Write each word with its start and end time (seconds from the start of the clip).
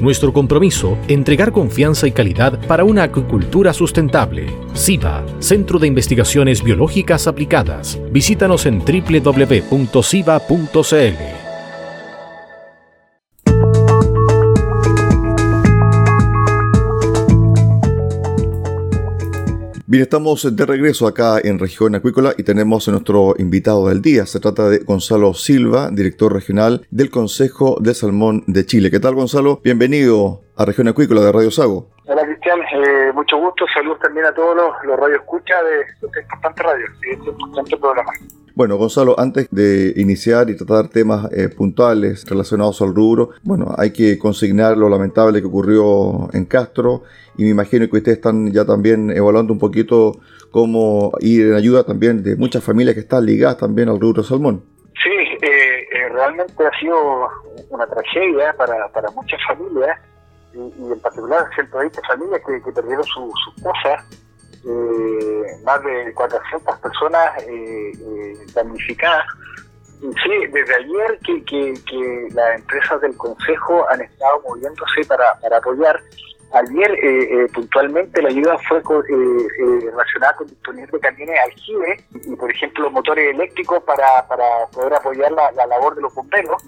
nuestro 0.00 0.32
compromiso, 0.32 0.98
entregar 1.08 1.52
confianza 1.52 2.06
y 2.06 2.12
calidad 2.12 2.58
para 2.66 2.84
una 2.84 3.04
acuicultura 3.04 3.72
sustentable. 3.72 4.46
SIVA, 4.74 5.24
Centro 5.38 5.78
de 5.78 5.86
Investigaciones 5.86 6.62
Biológicas 6.62 7.26
Aplicadas. 7.26 7.98
Visítanos 8.10 8.66
en 8.66 8.80
www.siva.cl. 8.80 9.86
Bien, 19.88 20.02
estamos 20.02 20.56
de 20.56 20.66
regreso 20.66 21.06
acá 21.06 21.38
en 21.40 21.60
Región 21.60 21.94
Acuícola 21.94 22.34
y 22.36 22.42
tenemos 22.42 22.88
a 22.88 22.90
nuestro 22.90 23.36
invitado 23.38 23.86
del 23.88 24.02
día. 24.02 24.26
Se 24.26 24.40
trata 24.40 24.68
de 24.68 24.78
Gonzalo 24.78 25.32
Silva, 25.32 25.90
director 25.92 26.32
regional 26.32 26.84
del 26.90 27.08
Consejo 27.08 27.76
de 27.80 27.94
Salmón 27.94 28.42
de 28.48 28.66
Chile. 28.66 28.90
¿Qué 28.90 28.98
tal, 28.98 29.14
Gonzalo? 29.14 29.60
Bienvenido 29.62 30.40
a 30.56 30.64
Región 30.64 30.88
Acuícola 30.88 31.20
de 31.20 31.30
Radio 31.30 31.52
Sago. 31.52 31.88
Hola, 32.04 32.24
Cristian. 32.24 32.58
Eh, 32.62 33.12
mucho 33.14 33.38
gusto. 33.38 33.64
Saludos 33.72 34.00
también 34.00 34.26
a 34.26 34.34
todos 34.34 34.56
los, 34.56 34.70
los 34.86 34.98
radioescuchas 34.98 35.56
de 35.62 36.06
este 36.08 36.20
importante 36.20 36.62
radio, 36.64 36.86
de 37.00 37.10
este 37.12 37.30
importante 37.30 37.76
programa. 37.76 38.10
Bueno, 38.56 38.76
Gonzalo, 38.78 39.20
antes 39.20 39.48
de 39.50 39.92
iniciar 39.96 40.48
y 40.48 40.56
tratar 40.56 40.88
temas 40.88 41.30
eh, 41.30 41.50
puntuales 41.50 42.24
relacionados 42.26 42.80
al 42.80 42.94
rubro, 42.94 43.32
bueno, 43.42 43.74
hay 43.76 43.92
que 43.92 44.18
consignar 44.18 44.78
lo 44.78 44.88
lamentable 44.88 45.40
que 45.40 45.46
ocurrió 45.46 46.30
en 46.32 46.46
Castro 46.46 47.02
y 47.36 47.44
me 47.44 47.50
imagino 47.50 47.88
que 47.88 47.96
ustedes 47.98 48.18
están 48.18 48.52
ya 48.52 48.64
también 48.64 49.10
evaluando 49.10 49.52
un 49.52 49.58
poquito 49.58 50.12
cómo 50.50 51.12
ir 51.20 51.48
en 51.48 51.54
ayuda 51.54 51.84
también 51.84 52.22
de 52.22 52.36
muchas 52.36 52.64
familias 52.64 52.94
que 52.94 53.00
están 53.00 53.26
ligadas 53.26 53.58
también 53.58 53.88
al 53.88 54.00
rubro 54.00 54.22
salmón. 54.22 54.64
Sí, 55.04 55.10
eh, 55.10 55.86
eh, 55.92 56.08
realmente 56.10 56.66
ha 56.66 56.78
sido 56.78 57.28
una 57.70 57.86
tragedia 57.86 58.54
para, 58.56 58.88
para 58.88 59.10
muchas 59.10 59.38
familias 59.46 59.98
y, 60.54 60.58
en 60.58 61.00
particular 61.00 61.46
120 61.54 62.00
familias 62.08 62.40
que, 62.46 62.62
que 62.62 62.72
perdieron 62.72 63.04
sus 63.04 63.32
su 63.44 63.68
eh, 64.68 65.62
más 65.64 65.84
de 65.84 66.12
400 66.14 66.78
personas 66.78 67.32
damnificadas. 68.54 69.26
Sí, 70.00 70.46
desde 70.52 70.74
ayer 70.74 71.18
que, 71.24 71.44
que, 71.44 71.74
que, 71.88 72.28
las 72.34 72.56
empresas 72.60 73.00
del 73.00 73.16
Consejo 73.16 73.86
han 73.90 74.02
estado 74.02 74.42
moviéndose 74.42 75.04
para, 75.08 75.38
para 75.40 75.58
apoyar 75.58 76.00
Ayer 76.52 76.90
eh, 76.92 77.42
eh, 77.44 77.48
puntualmente 77.52 78.22
la 78.22 78.28
ayuda 78.28 78.56
fue 78.68 78.78
eh, 78.78 79.90
relacionada 79.90 80.34
con 80.36 80.46
disponer 80.46 80.88
de 80.90 81.00
camiones 81.00 81.36
aljibe 81.44 82.04
y, 82.24 82.36
por 82.36 82.50
ejemplo, 82.50 82.90
motores 82.90 83.34
eléctricos 83.34 83.82
para, 83.82 84.26
para 84.28 84.44
poder 84.72 84.94
apoyar 84.94 85.32
la, 85.32 85.66
labor 85.66 85.96
de 85.96 86.02
los 86.02 86.14
bomberos. 86.14 86.62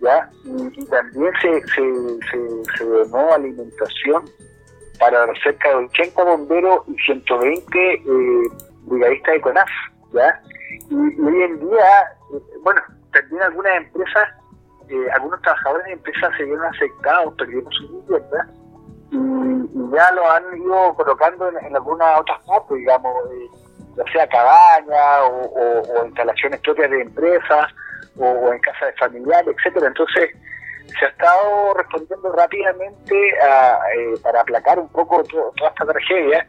¿ya? 0.00 0.30
Y, 0.44 0.86
también 0.86 1.30
se, 1.40 1.60
se, 1.68 2.78
se, 2.78 2.84
donó 2.84 3.34
alimentación 3.34 4.24
para 4.98 5.26
cerca 5.42 5.68
de 5.68 5.74
80 5.86 6.24
bomberos 6.24 6.82
y 6.88 6.96
120 7.04 8.02
brigadistas 8.84 9.34
de 9.34 9.40
CONAF. 9.42 9.70
¿ya? 10.14 10.40
Y, 10.88 10.94
hoy 10.94 11.42
en 11.42 11.60
día, 11.60 12.16
bueno, 12.62 12.80
también 13.12 13.42
algunas 13.42 13.76
empresas, 13.76 14.28
algunos 15.14 15.42
trabajadores 15.42 15.86
de 15.86 15.92
empresas 15.92 16.32
se 16.38 16.44
vieron 16.44 16.64
afectados, 16.64 17.34
perdieron 17.34 17.70
su 17.70 18.02
vivienda 18.02 18.48
y, 19.14 19.94
ya 19.94 20.10
lo 20.12 20.30
han 20.30 20.56
ido 20.56 20.94
colocando 20.94 21.48
en, 21.48 21.76
algunas 21.76 22.20
otras 22.20 22.40
partes, 22.42 22.76
digamos, 22.76 23.14
eh, 23.32 23.48
ya 23.96 24.12
sea 24.12 24.28
cabaña 24.28 25.24
o, 25.24 26.06
instalaciones 26.06 26.60
propias 26.60 26.90
de 26.90 27.02
empresas 27.02 27.72
o, 28.18 28.52
en 28.52 28.58
casas 28.60 28.88
de 28.88 28.92
familiares, 28.94 29.54
etcétera. 29.56 29.86
Entonces 29.86 30.30
se 30.98 31.04
ha 31.04 31.08
estado 31.08 31.74
respondiendo 31.74 32.32
rápidamente 32.32 33.14
eh, 33.14 34.14
para 34.22 34.40
aplacar 34.40 34.78
un 34.78 34.88
poco 34.88 35.22
toda 35.24 35.68
esta 35.68 35.86
tragedia. 35.86 36.46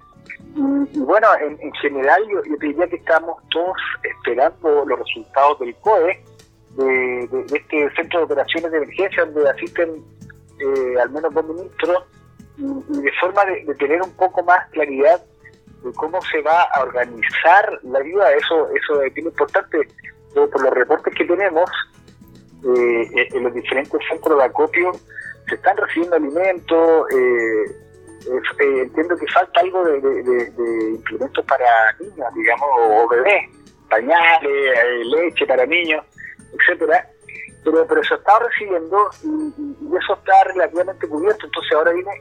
Y, 0.56 1.00
bueno, 1.00 1.28
en, 1.40 1.74
general 1.74 2.22
yo, 2.30 2.42
diría 2.60 2.88
que 2.88 2.96
estamos 2.96 3.38
todos 3.52 3.78
esperando 4.04 4.86
los 4.86 5.00
resultados 5.00 5.60
del 5.60 5.76
COE, 5.78 6.24
de, 6.78 7.46
este 7.54 7.90
centro 7.96 8.20
de 8.20 8.26
operaciones 8.26 8.72
de 8.72 8.78
emergencia 8.78 9.26
donde 9.26 9.50
asisten 9.50 10.04
eh, 10.60 11.00
al 11.02 11.10
menos 11.10 11.34
dos 11.34 11.46
ministros 11.46 12.04
y, 12.58 13.02
de 13.02 13.12
forma 13.20 13.44
de, 13.46 13.76
tener 13.76 14.02
un 14.02 14.12
poco 14.16 14.44
más 14.44 14.68
claridad 14.72 15.22
de 15.84 15.92
cómo 15.94 16.22
se 16.22 16.42
va 16.42 16.62
a 16.62 16.82
organizar 16.82 17.80
la 17.84 18.00
ayuda, 18.00 18.32
eso, 18.34 18.70
eso 18.72 19.02
es 19.04 19.18
importante, 19.18 19.78
por 20.34 20.62
los 20.62 20.74
reportes 20.74 21.14
que 21.16 21.26
tenemos 21.26 21.70
eh, 22.64 23.28
en 23.34 23.44
los 23.44 23.54
diferentes 23.54 24.00
centros 24.10 24.38
de 24.40 24.46
acopio, 24.46 24.92
se 25.48 25.56
están 25.56 25.78
recibiendo 25.78 26.16
alimentos, 26.16 27.08
eh, 27.12 27.72
eh, 28.28 28.82
entiendo 28.82 29.16
que 29.16 29.28
falta 29.28 29.60
algo 29.60 29.84
de, 29.86 30.02
de, 30.02 30.92
para 31.48 31.66
niños, 32.00 32.34
digamos, 32.34 32.70
o 32.80 33.08
bebés, 33.08 33.50
pañales, 33.90 35.08
leche 35.08 35.46
para 35.46 35.66
niños, 35.66 36.04
etcétera 36.54 37.08
pero, 37.66 37.86
pero 37.88 38.04
se 38.04 38.14
está 38.14 38.40
recibiendo 38.40 39.10
y, 39.24 39.96
eso 39.98 40.14
está 40.14 40.44
relativamente 40.46 41.08
cubierto. 41.08 41.46
Entonces 41.46 41.72
ahora 41.74 41.92
viene 41.92 42.12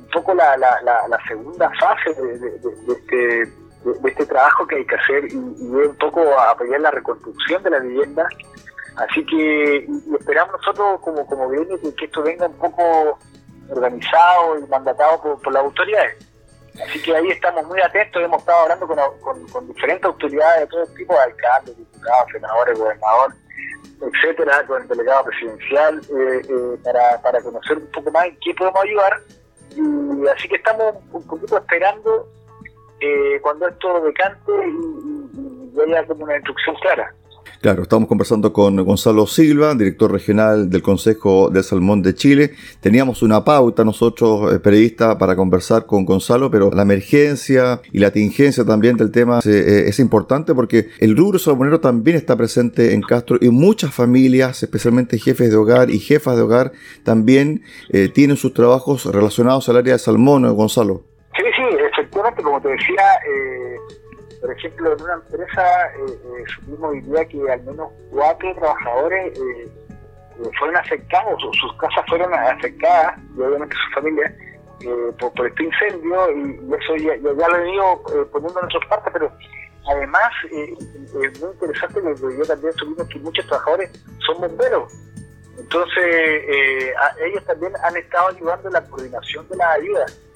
un 0.00 0.10
poco 0.10 0.34
la, 0.34 0.56
la, 0.56 0.80
la, 0.82 1.18
segunda 1.28 1.70
fase 1.78 2.14
de, 2.14 2.56
este, 2.88 3.16
de, 3.16 4.08
este, 4.08 4.26
trabajo 4.26 4.66
que 4.66 4.76
hay 4.76 4.86
que 4.86 4.94
hacer 4.94 5.24
y, 5.26 5.36
es 5.36 5.88
un 5.88 5.96
poco 6.00 6.20
apoyar 6.38 6.80
la 6.80 6.90
reconstrucción 6.90 7.62
de 7.62 7.70
la 7.70 7.80
vivienda. 7.80 8.28
Así 8.96 9.24
que 9.26 9.86
esperamos 10.18 10.54
nosotros 10.54 11.00
como, 11.02 11.26
como 11.26 11.48
viene 11.50 11.78
que, 11.96 12.04
esto 12.04 12.22
venga 12.22 12.46
un 12.46 12.58
poco 12.58 13.18
organizado 13.70 14.58
y 14.58 14.66
mandatado 14.68 15.20
por, 15.20 15.42
por 15.42 15.52
las 15.52 15.62
autoridades. 15.62 16.27
Así 16.84 17.02
que 17.02 17.14
ahí 17.14 17.30
estamos 17.30 17.66
muy 17.66 17.80
atentos, 17.80 18.22
hemos 18.22 18.40
estado 18.40 18.60
hablando 18.62 18.86
con, 18.86 19.68
diferentes 19.68 20.04
autoridades 20.04 20.60
de 20.60 20.66
todo 20.68 20.86
tipo, 20.94 21.18
alcaldes, 21.18 21.76
diputados, 21.76 22.30
senadores, 22.32 22.78
gobernadores 22.78 23.36
etcétera, 24.00 24.64
con 24.66 24.82
el 24.82 24.88
delegado 24.88 25.24
presidencial, 25.24 25.98
eh, 25.98 26.42
eh, 26.48 26.78
para, 26.84 27.20
para 27.20 27.42
conocer 27.42 27.78
un 27.78 27.90
poco 27.90 28.10
más 28.10 28.26
en 28.26 28.38
qué 28.40 28.54
podemos 28.54 28.82
ayudar. 28.82 29.20
Y 29.76 30.28
así 30.28 30.48
que 30.48 30.56
estamos 30.56 30.94
un 31.12 31.26
poquito 31.26 31.58
esperando 31.58 32.28
eh, 33.00 33.38
cuando 33.42 33.68
esto 33.68 34.00
decante 34.00 34.52
y, 34.66 35.70
y 35.74 35.80
haya 35.80 36.06
como 36.06 36.24
una 36.24 36.36
instrucción 36.36 36.76
clara. 36.76 37.14
Claro, 37.60 37.82
estamos 37.82 38.08
conversando 38.08 38.52
con 38.52 38.76
Gonzalo 38.84 39.26
Silva, 39.26 39.74
director 39.74 40.12
regional 40.12 40.70
del 40.70 40.80
Consejo 40.80 41.50
del 41.50 41.64
Salmón 41.64 42.02
de 42.02 42.14
Chile. 42.14 42.52
Teníamos 42.80 43.20
una 43.22 43.44
pauta 43.44 43.84
nosotros, 43.84 44.54
eh, 44.54 44.60
periodistas, 44.60 45.16
para 45.16 45.34
conversar 45.34 45.84
con 45.84 46.04
Gonzalo, 46.04 46.52
pero 46.52 46.70
la 46.70 46.82
emergencia 46.82 47.80
y 47.90 47.98
la 47.98 48.12
tingencia 48.12 48.64
también 48.64 48.96
del 48.96 49.10
tema 49.10 49.40
eh, 49.44 49.86
es 49.88 49.98
importante 49.98 50.54
porque 50.54 50.90
el 51.00 51.16
rubro 51.16 51.40
salmonero 51.40 51.80
también 51.80 52.16
está 52.16 52.36
presente 52.36 52.94
en 52.94 53.02
Castro 53.02 53.38
y 53.40 53.50
muchas 53.50 53.92
familias, 53.92 54.62
especialmente 54.62 55.18
jefes 55.18 55.50
de 55.50 55.56
hogar 55.56 55.90
y 55.90 55.98
jefas 55.98 56.36
de 56.36 56.42
hogar, 56.42 56.70
también 57.02 57.62
eh, 57.88 58.08
tienen 58.08 58.36
sus 58.36 58.54
trabajos 58.54 59.04
relacionados 59.06 59.68
al 59.68 59.78
área 59.78 59.94
de 59.94 59.98
salmón, 59.98 60.48
Gonzalo. 60.54 61.02
Sí, 61.36 61.42
sí, 61.56 61.76
efectivamente, 61.92 62.40
como 62.40 62.60
te 62.60 62.68
decía, 62.68 63.02
por 64.40 64.52
ejemplo, 64.52 64.92
en 64.92 65.02
una 65.02 65.14
empresa 65.14 65.86
eh, 65.86 66.06
eh, 66.08 66.44
supimos 66.54 66.90
hoy 66.90 67.00
día 67.00 67.24
que 67.26 67.52
al 67.52 67.62
menos 67.64 67.90
cuatro 68.10 68.54
trabajadores 68.54 69.38
eh, 69.38 69.68
eh, 70.38 70.50
fueron 70.58 70.76
afectados, 70.76 71.42
sus 71.60 71.72
casas 71.78 72.04
fueron 72.08 72.32
afectadas, 72.32 73.18
y 73.36 73.40
obviamente 73.40 73.74
sus 73.74 73.94
familias, 73.94 74.32
por, 75.18 75.46
este 75.46 75.64
incendio, 75.64 76.30
y, 76.36 76.74
eso 76.80 76.96
ya, 76.96 77.16
lo 77.16 77.56
he 77.56 77.74
ido 77.74 78.02
poniendo 78.30 78.60
en 78.60 78.66
otras 78.66 78.86
partes, 78.88 79.12
pero 79.12 79.32
además 79.88 80.30
es 80.52 81.40
muy 81.40 81.50
interesante 81.52 82.00
que 82.00 82.38
yo 82.38 82.44
también 82.46 82.72
supimos 82.74 83.08
que 83.08 83.18
muchos 83.18 83.46
trabajadores 83.46 83.90
son 84.24 84.40
bomberos. 84.40 84.92
Entonces, 85.58 86.04
ellos 87.26 87.44
también 87.44 87.72
han 87.82 87.96
estado 87.96 88.28
ayudando 88.28 88.70
la 88.70 88.84
coordinación 88.84 89.48
de 89.48 89.56
las 89.56 89.76
ayudas 89.78 90.27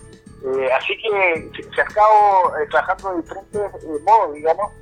eh, 0.45 0.73
así 0.73 0.97
que 0.99 1.51
se 1.75 1.81
ha 1.81 1.85
estado 1.85 2.59
eh, 2.59 2.67
trabajando 2.71 3.11
de 3.11 3.23
diferentes 3.23 3.61
eh, 3.61 3.99
modos, 4.05 4.35
digamos. 4.35 4.73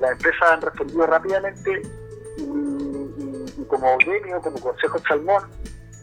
las 0.00 0.12
empresas 0.12 0.50
han 0.50 0.60
respondido 0.60 1.06
rápidamente 1.06 1.82
y, 2.36 3.64
como 3.66 3.96
gremio, 3.98 4.40
como 4.42 4.60
Consejo 4.60 4.98
Salmón 5.08 5.42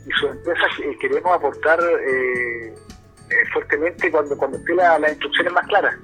y 0.07 0.12
sus 0.12 0.31
empresas 0.31 0.69
queremos 1.00 1.35
aportar 1.35 1.80
fuertemente 3.53 4.12
cuando, 4.12 4.38
cuando 4.38 4.57
esté 4.57 4.75
las 4.75 5.09
instrucciones 5.09 5.53
más 5.53 5.68
claras. 5.68 5.95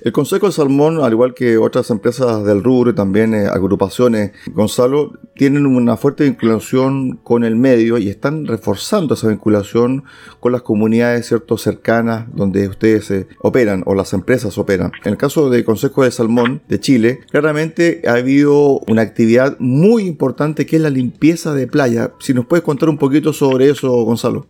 El 0.00 0.12
Consejo 0.12 0.46
de 0.46 0.52
Salmón, 0.52 1.00
al 1.02 1.12
igual 1.12 1.34
que 1.34 1.58
otras 1.58 1.90
empresas 1.90 2.44
del 2.44 2.62
rubro 2.62 2.94
también 2.94 3.34
eh, 3.34 3.46
agrupaciones, 3.46 4.30
Gonzalo, 4.52 5.14
tienen 5.34 5.66
una 5.66 5.96
fuerte 5.96 6.22
vinculación 6.22 7.16
con 7.16 7.42
el 7.42 7.56
medio 7.56 7.98
y 7.98 8.08
están 8.08 8.46
reforzando 8.46 9.14
esa 9.14 9.26
vinculación 9.26 10.04
con 10.38 10.52
las 10.52 10.62
comunidades 10.62 11.26
cierto, 11.26 11.58
cercanas 11.58 12.26
donde 12.32 12.68
ustedes 12.68 13.10
eh, 13.10 13.26
operan 13.40 13.82
o 13.86 13.94
las 13.96 14.12
empresas 14.12 14.56
operan. 14.56 14.92
En 15.04 15.12
el 15.12 15.18
caso 15.18 15.50
del 15.50 15.64
Consejo 15.64 16.04
de 16.04 16.12
Salmón 16.12 16.62
de 16.68 16.78
Chile, 16.78 17.20
claramente 17.32 18.02
ha 18.06 18.12
habido 18.12 18.78
una 18.86 19.02
actividad 19.02 19.56
muy 19.58 20.04
importante 20.04 20.64
que 20.64 20.76
es 20.76 20.82
la 20.82 20.90
limpieza 20.90 21.54
de 21.54 21.66
playa. 21.66 22.12
Si 22.20 22.34
nos 22.34 22.46
puedes 22.46 22.64
contar 22.64 22.88
un 22.88 22.98
poquito 22.98 23.32
sobre 23.32 23.68
eso, 23.68 23.90
Gonzalo 24.04 24.46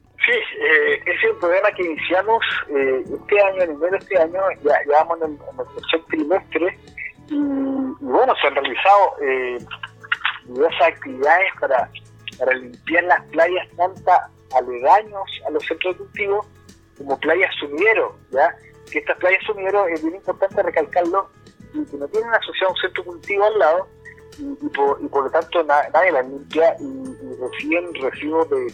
iniciamos 1.83 2.43
eh, 2.69 3.05
este 3.05 3.43
año, 3.43 3.63
en 3.63 3.71
enero 3.71 3.91
de 3.91 3.99
este 3.99 4.19
año, 4.19 4.41
ya, 4.63 4.75
ya 4.87 5.05
vamos 5.05 5.19
en, 5.23 5.33
el 5.33 5.75
tercer 5.75 6.05
trimestre, 6.09 6.79
y, 7.29 7.37
bueno, 8.01 8.35
se 8.41 8.47
han 8.47 8.55
realizado 8.55 9.17
eh, 9.23 9.59
diversas 10.47 10.89
actividades 10.89 11.53
para, 11.61 11.91
para 12.39 12.55
limpiar 12.55 13.05
las 13.05 13.25
playas, 13.27 13.69
tanto 13.77 14.11
aledaños 14.57 15.43
a 15.47 15.51
los 15.51 15.65
centros 15.67 15.95
de 15.95 16.05
cultivo 16.05 16.47
como 16.97 17.19
playas 17.21 17.55
sumideros, 17.61 18.15
¿ya? 18.31 18.55
Que 18.91 19.01
estas 19.01 19.19
playas 19.19 19.43
sumideros 19.45 19.89
es 19.89 20.03
bien 20.03 20.17
importante 20.17 20.63
recalcarlo, 20.63 21.31
y 21.75 21.85
que 21.85 21.97
no 21.97 22.09
tienen 22.09 22.33
asociado 22.33 22.73
un 22.73 22.81
centro 22.81 23.05
cultivo 23.05 23.45
al 23.45 23.59
lado, 23.59 23.89
y, 24.39 24.69
por, 24.69 24.99
y 25.03 25.09
por, 25.09 25.25
lo 25.25 25.31
tanto 25.31 25.63
nadie 25.65 26.13
las 26.13 26.27
limpia 26.27 26.77
y, 26.79 26.85
y 26.85 27.41
reciben 27.41 27.93
residuos 27.95 28.49
de 28.51 28.73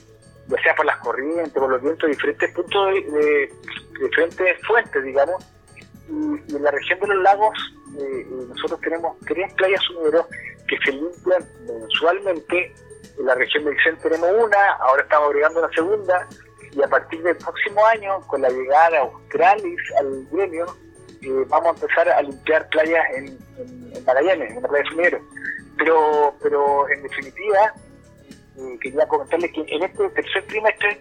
ya 0.49 0.63
sea 0.63 0.75
por 0.75 0.87
las 0.87 0.99
corrientes, 0.99 1.53
por 1.53 1.71
los 1.71 1.83
vientos, 1.83 2.11
diferentes 2.11 2.53
puntos 2.53 2.95
de, 2.95 3.53
diferentes 4.01 4.67
fuentes, 4.67 5.03
digamos. 5.03 5.45
Y, 6.09 6.57
en 6.57 6.63
la 6.63 6.71
región 6.71 7.01
de 7.01 7.07
los 7.07 7.23
lagos 7.23 7.59
eh, 7.99 8.21
eh, 8.21 8.27
nosotros 8.49 8.81
tenemos 8.81 9.17
tres 9.21 9.53
playas 9.55 9.81
sumideros 9.85 10.27
que 10.69 10.77
se 10.85 10.93
limpian 10.93 11.45
mensualmente. 11.67 12.75
En 13.19 13.27
la 13.27 13.35
región 13.35 13.65
de 13.65 13.71
Vicente 13.71 14.11
tenemos 14.11 14.45
una, 14.45 14.73
ahora 14.81 15.03
estamos 15.03 15.29
agregando 15.29 15.61
una 15.61 15.73
segunda, 15.73 16.29
y 16.73 16.83
a 16.83 16.89
partir 16.89 17.23
del 17.23 17.37
próximo 17.37 17.87
año, 17.87 18.21
con 18.27 18.43
la 18.43 18.49
llegada 18.49 18.91
de 18.91 18.99
Australis 18.99 19.81
al 20.01 20.27
gremio, 20.33 20.67
eh, 21.23 21.45
vamos 21.49 21.69
a 21.69 21.81
empezar 21.81 22.09
a 22.09 22.23
limpiar 22.23 22.69
playas 22.69 23.05
en, 23.17 23.39
en, 23.59 24.05
Magallanes, 24.05 24.51
en 24.51 24.63
la 24.63 24.69
playa 24.69 24.85
sumidero. 24.91 25.21
Pero, 25.79 26.35
pero 26.43 26.89
en 26.91 27.03
definitiva, 27.03 27.75
eh, 28.57 28.79
quería 28.81 29.07
comentarles 29.07 29.51
que 29.53 29.65
en 29.67 29.83
este 29.83 30.09
tercer 30.11 30.43
trimestre 30.45 31.01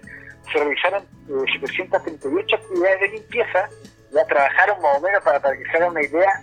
se 0.51 0.57
realizaron 0.59 1.03
738 1.27 2.55
eh, 2.55 2.59
actividades 2.59 2.99
de 3.01 3.07
limpieza, 3.09 3.69
ya 4.11 4.25
trabajaron 4.25 4.81
más 4.81 4.97
o 4.97 5.01
menos 5.01 5.23
para, 5.23 5.39
para 5.39 5.57
que 5.57 5.63
se 5.65 5.77
hagan 5.77 5.91
una 5.91 6.03
idea, 6.03 6.41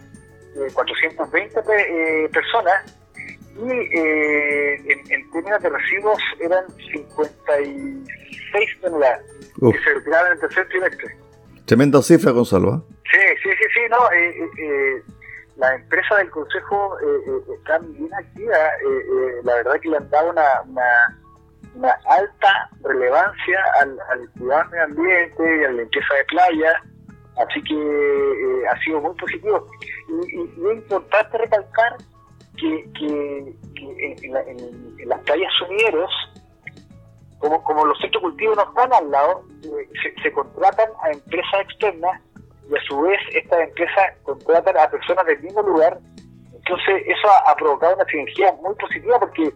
420 0.73 1.61
eh, 1.61 2.29
personas, 2.33 2.97
y 3.57 3.71
en, 5.13 5.31
términos 5.33 5.63
de 5.63 5.69
residuos 5.69 6.19
eran 6.41 6.65
56 6.93 8.81
toneladas 8.81 9.21
que 9.61 9.79
se 9.85 9.95
retiraron 9.95 10.27
en 10.29 10.33
el 10.33 10.41
tercer 10.41 10.69
trimestre. 10.69 11.17
Tremenda 11.67 12.03
cifra, 12.03 12.31
Gonzalo. 12.31 12.87
Sí, 13.11 13.19
sí, 13.43 13.51
sí, 13.51 13.65
sí, 13.75 13.81
no, 13.91 13.99
las 15.61 15.75
empresas 15.75 16.19
del 16.19 16.31
Consejo 16.31 16.99
eh, 17.01 17.05
eh, 17.27 17.55
están 17.59 17.93
bien 17.93 18.13
activas. 18.15 18.59
Eh, 18.59 19.41
la 19.45 19.55
verdad 19.57 19.81
que 19.81 19.91
le 19.91 19.97
han 19.99 20.11
dado 20.11 20.31
una, 20.31 20.63
una, 21.75 21.93
alta 22.09 22.71
relevancia 22.83 23.61
al, 23.81 24.31
cuidado 24.39 24.71
del 24.71 24.81
ambiente 24.81 25.43
y 25.43 25.65
a 25.65 25.69
la 25.69 25.83
limpieza 25.83 26.15
de 26.15 26.25
playa. 26.25 26.83
Así 27.37 27.63
que 27.63 28.65
ha 28.71 28.79
sido 28.81 29.01
muy 29.01 29.15
positivo. 29.17 29.67
Y, 30.09 30.41
es 30.41 30.77
importante 30.79 31.39
recalcar 31.39 31.97
que, 32.57 32.91
que, 32.99 33.55
en, 33.77 35.09
las 35.09 35.21
playas 35.21 35.53
sumideros, 35.59 36.11
como, 37.39 37.63
como 37.65 37.85
los 37.85 37.99
centros 37.99 38.23
cultivos 38.23 38.57
no 38.57 38.63
están 38.65 38.93
al 38.93 39.11
lado, 39.11 39.45
se, 39.63 40.23
se 40.23 40.33
contratan 40.33 40.89
a 41.03 41.11
empresas 41.11 41.61
externas 41.63 42.21
y 42.71 42.77
a 42.77 42.83
su 42.87 43.01
vez 43.01 43.19
estas 43.35 43.61
empresas 43.69 44.05
contratan 44.23 44.77
a 44.79 44.91
personas 44.91 45.27
del 45.27 45.41
mismo 45.41 45.63
lugar. 45.63 45.99
Entonces 46.55 47.03
eso 47.07 47.29
ha, 47.47 47.55
provocado 47.57 47.97
una 47.97 48.05
sinergia 48.05 48.53
muy 48.63 48.75
positiva 48.77 49.19
porque 49.19 49.51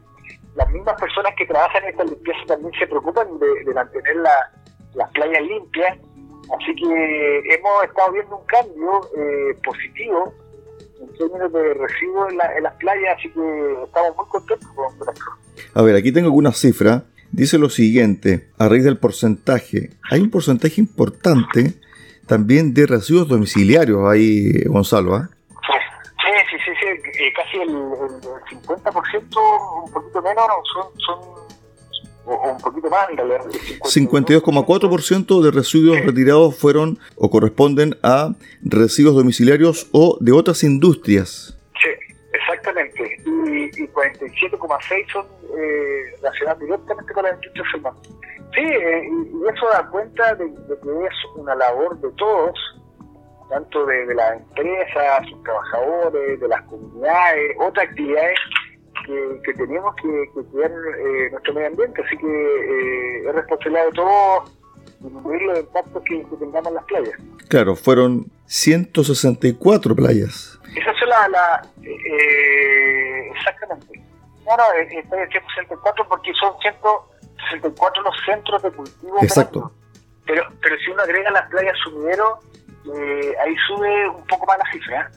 las 0.57 0.71
mismas 0.71 1.01
personas 1.01 1.33
que 1.37 1.47
trabajan 1.47 1.85
en 1.85 1.91
esta 1.91 2.05
limpieza 2.05 2.41
también 2.47 2.73
se 2.79 2.87
preocupan 2.87 3.27
de, 3.39 3.75
mantener 3.75 4.17
las 4.95 5.11
playas 5.11 5.43
limpias. 5.43 5.99
Así 6.59 6.75
que 6.75 7.55
hemos 7.55 7.85
estado 7.85 8.13
viendo 8.13 8.37
un 8.37 8.47
cambio 8.47 9.01
eh, 9.17 9.57
positivo 9.65 10.35
en 11.01 11.13
términos 11.17 11.53
de 11.53 11.75
residuos 11.75 12.33
en, 12.33 12.63
las 12.63 12.75
playas, 12.75 13.17
así 13.19 13.31
que 13.31 13.83
estamos 13.85 14.17
muy 14.17 14.27
contentos 14.27 14.69
con 14.75 15.09
esto. 15.09 15.31
A 15.75 15.83
ver, 15.83 15.97
aquí 15.97 16.13
tengo 16.13 16.27
algunas 16.27 16.59
cifras. 16.59 17.05
Dice 17.31 17.59
lo 17.59 17.69
siguiente, 17.69 18.51
a 18.59 18.69
raíz 18.69 18.85
del 18.85 18.99
porcentaje, 18.99 19.91
hay 20.11 20.21
un 20.21 20.31
porcentaje 20.31 20.81
importante 20.81 21.75
también 22.27 22.75
de 22.75 22.87
residuos 22.87 23.29
domiciliarios 23.29 24.09
ahí, 24.09 24.65
Gonzalo. 24.65 25.17
¿ah? 25.17 25.29
Sí, 25.51 25.57
sí, 26.51 26.57
sí, 26.65 26.71
sí, 26.81 26.87
eh, 27.23 27.33
casi 27.35 27.59
el, 27.59 27.71
50%, 27.71 29.85
un 29.85 29.93
poquito 29.93 30.23
menos, 30.23 30.47
son, 30.73 30.87
son 31.01 31.19
o, 32.27 32.53
un 32.53 32.59
poquito 32.59 32.89
más 32.89 33.07
52,4% 33.09 35.43
de 35.43 35.51
residuos 35.51 36.01
retirados 36.01 36.57
fueron 36.57 36.99
o 37.17 37.29
corresponden 37.31 37.99
a 38.03 38.35
residuos 38.63 39.15
domiciliarios 39.15 39.89
o 39.93 40.17
de 40.21 40.33
otras 40.33 40.65
industrias. 40.65 41.55
Sí, 41.83 41.91
exactamente. 42.33 43.19
Y, 43.27 43.65
y 43.83 43.89
47,6% 43.89 45.13
son 45.13 45.27
eh, 45.59 46.15
relacionados 46.23 46.61
directamente 46.61 47.13
con 47.13 47.25
la 47.25 47.35
industria 47.35 47.65
formal. 47.71 47.93
Sí, 48.55 48.61
eh, 48.61 49.09
y 49.09 49.49
eso 49.53 49.69
da 49.69 49.89
cuenta 49.91 50.35
de, 50.37 50.47
que 50.47 51.07
es 51.07 51.15
una 51.37 51.57
labor 51.57 51.99
de 52.01 52.11
todos, 52.13 52.57
tanto 53.51 53.85
de, 53.87 54.15
las 54.15 54.41
empresas, 54.41 55.27
sus 55.29 55.43
trabajadores, 55.43 56.39
de 56.39 56.49
las 56.49 56.63
comunidades, 56.63 57.57
otras 57.59 57.89
actividades 57.89 58.39
que, 59.45 59.55
tenemos 59.55 59.95
que, 59.97 60.31
cuidar 60.33 60.71
eh, 60.71 61.31
nuestro 61.33 61.55
medio 61.55 61.67
ambiente. 61.69 62.03
Así 62.07 62.17
que 62.17 62.27
eh, 62.27 63.29
es 63.29 63.35
responsabilidad 63.35 63.87
de 63.87 63.93
todos 63.93 64.53
disminuir 65.01 65.43
los 65.43 65.59
impactos 65.59 66.03
que, 66.05 66.25
tengamos 66.39 66.69
en 66.69 66.75
las 66.75 66.85
playas. 66.85 67.15
Claro, 67.49 67.75
fueron 67.75 68.27
164 68.47 69.97
playas. 69.97 70.61
Esa 70.77 70.95
son 70.99 71.09
la... 71.09 71.29
la 71.29 71.69
exactamente. 73.35 74.01
No, 74.47 74.57
no, 74.57 74.65
en 74.79 74.89
164 74.91 76.09
porque 76.09 76.33
son 76.39 76.53
100 76.61 76.75
64 77.51 78.03
los 78.03 78.15
centros 78.27 78.63
de 78.63 78.71
cultivo. 78.71 79.17
Exacto. 79.23 79.73
Pero, 80.27 80.43
pero 80.63 80.77
si 80.79 80.91
uno 80.91 81.03
agrega 81.03 81.31
las 81.31 81.49
playas 81.51 81.77
sumidero, 81.85 82.41
eh, 82.87 83.35
ahí 83.45 83.55
sube 83.69 84.09
un 84.09 84.27
poco 84.27 84.47
más 84.47 84.59
la 84.59 84.73
cifra. 84.73 85.11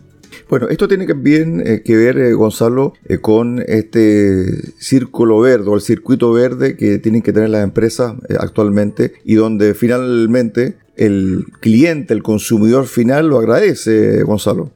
Bueno, 0.49 0.67
esto 0.69 0.87
tiene 0.87 1.05
también 1.05 1.61
eh, 1.65 1.81
que 1.83 1.95
ver, 1.95 2.17
eh, 2.17 2.33
Gonzalo, 2.33 2.93
con 3.21 3.63
este 3.65 4.45
círculo 4.77 5.39
verde 5.39 5.69
o 5.69 5.75
el 5.75 5.81
circuito 5.81 6.31
verde 6.31 6.77
que 6.77 6.99
tienen 6.99 7.21
que 7.21 7.33
tener 7.33 7.49
las 7.49 7.63
empresas 7.63 8.13
actualmente 8.39 9.13
y 9.23 9.35
donde 9.35 9.73
finalmente 9.73 10.77
el 10.95 11.45
cliente, 11.61 12.13
el 12.13 12.23
consumidor 12.23 12.87
final 12.87 13.29
lo 13.29 13.37
agradece, 13.37 14.23
Gonzalo. 14.23 14.71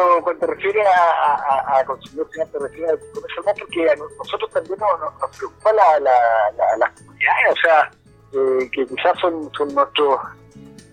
Pero 0.00 0.22
cuando 0.22 0.46
te 0.46 0.52
refieres 0.54 0.86
a, 0.86 1.78
a, 1.78 1.84
consumidor 1.84 2.28
final, 2.30 2.48
te 2.50 2.58
refieres 2.58 2.92
a 2.92 3.12
comercio 3.14 3.42
más 3.44 3.54
porque 3.58 3.90
a 3.90 3.96
nosotros 3.96 4.50
también 4.50 4.78
nos, 4.78 5.20
nos 5.20 5.36
preocupa 5.36 5.72
la, 5.72 6.00
la, 6.00 6.76
las 6.78 6.90
comunidades, 6.98 7.52
o 7.52 7.60
sea, 7.62 7.90
eh, 8.32 8.70
que 8.72 8.86
quizás 8.86 9.18
son, 9.20 9.50
son 9.54 9.74
nuestros 9.74 10.18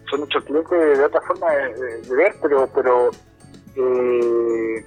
son 0.10 0.20
nuestros 0.20 0.44
clientes 0.46 0.98
de 0.98 1.06
otra 1.06 1.22
forma 1.22 1.52
de, 1.52 2.16
ver, 2.16 2.36
pero 2.42 2.70
pero 2.74 3.10
eh, 3.76 4.86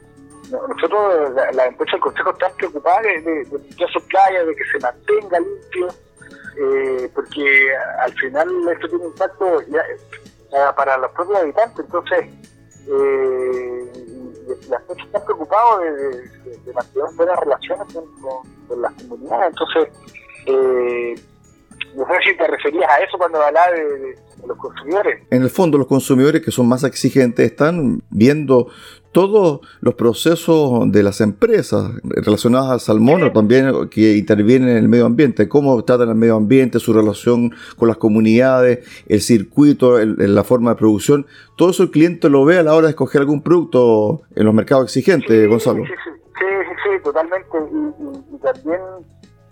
nosotros, 0.50 1.34
la, 1.34 1.52
la, 1.52 1.66
empresa 1.66 1.92
del 1.92 2.00
Consejo, 2.00 2.30
están 2.30 2.52
preocupadas 2.56 3.02
de, 3.02 3.20
de, 3.22 3.44
de 3.44 3.58
limpiar 3.58 3.90
su 3.90 4.06
playa, 4.06 4.44
de 4.44 4.54
que 4.54 4.64
se 4.64 4.78
mantenga 4.80 5.40
limpio, 5.40 5.88
eh, 6.58 7.10
porque 7.14 7.74
al 8.00 8.12
final 8.14 8.48
esto 8.70 8.88
tiene 8.88 9.04
impacto 9.06 9.62
ya, 9.68 10.74
para 10.74 10.98
los 10.98 11.10
propios 11.12 11.38
habitantes, 11.38 11.86
entonces 11.86 12.26
eh, 12.88 13.89
las 14.68 14.82
personas 14.82 15.06
están 15.06 15.24
preocupados 15.24 15.82
de, 15.82 16.72
mantener 16.72 17.08
buenas 17.16 17.40
relaciones 17.40 17.94
con, 17.94 18.82
las 18.82 18.92
comunidades. 18.94 19.48
Entonces, 19.48 19.88
eh, 20.46 21.14
no 21.94 22.06
sé 22.06 22.14
si 22.24 22.36
te 22.36 22.46
referías 22.46 22.90
a 22.90 22.98
eso 23.00 23.18
cuando 23.18 23.42
hablaba 23.42 23.72
de, 23.72 24.16
los 24.46 24.58
consumidores. 24.58 25.22
En 25.30 25.42
el 25.42 25.50
fondo, 25.50 25.78
los 25.78 25.86
consumidores 25.86 26.42
que 26.42 26.50
son 26.50 26.68
más 26.68 26.84
exigentes 26.84 27.50
están 27.50 28.02
viendo 28.10 28.68
todos 29.12 29.60
los 29.80 29.94
procesos 29.94 30.90
de 30.92 31.02
las 31.02 31.20
empresas 31.20 31.90
relacionadas 32.04 32.70
al 32.70 32.80
salmón 32.80 33.22
o 33.22 33.32
también 33.32 33.88
que 33.88 34.16
intervienen 34.16 34.68
en 34.68 34.76
el 34.76 34.88
medio 34.88 35.06
ambiente, 35.06 35.48
cómo 35.48 35.82
tratan 35.84 36.10
el 36.10 36.14
medio 36.14 36.36
ambiente, 36.36 36.78
su 36.78 36.92
relación 36.92 37.52
con 37.76 37.88
las 37.88 37.96
comunidades, 37.96 39.04
el 39.08 39.20
circuito, 39.20 39.98
la 39.98 40.44
forma 40.44 40.70
de 40.70 40.76
producción, 40.76 41.26
todo 41.56 41.70
eso 41.70 41.82
el 41.82 41.90
cliente 41.90 42.30
lo 42.30 42.44
ve 42.44 42.58
a 42.58 42.62
la 42.62 42.74
hora 42.74 42.86
de 42.86 42.90
escoger 42.90 43.20
algún 43.22 43.42
producto 43.42 44.22
en 44.36 44.44
los 44.44 44.54
mercados 44.54 44.84
exigentes, 44.84 45.48
Gonzalo. 45.48 45.84
Sí, 45.84 45.92
sí, 46.38 46.74
sí, 46.84 47.02
totalmente. 47.02 47.48
Y, 48.32 48.38
también, 48.38 48.80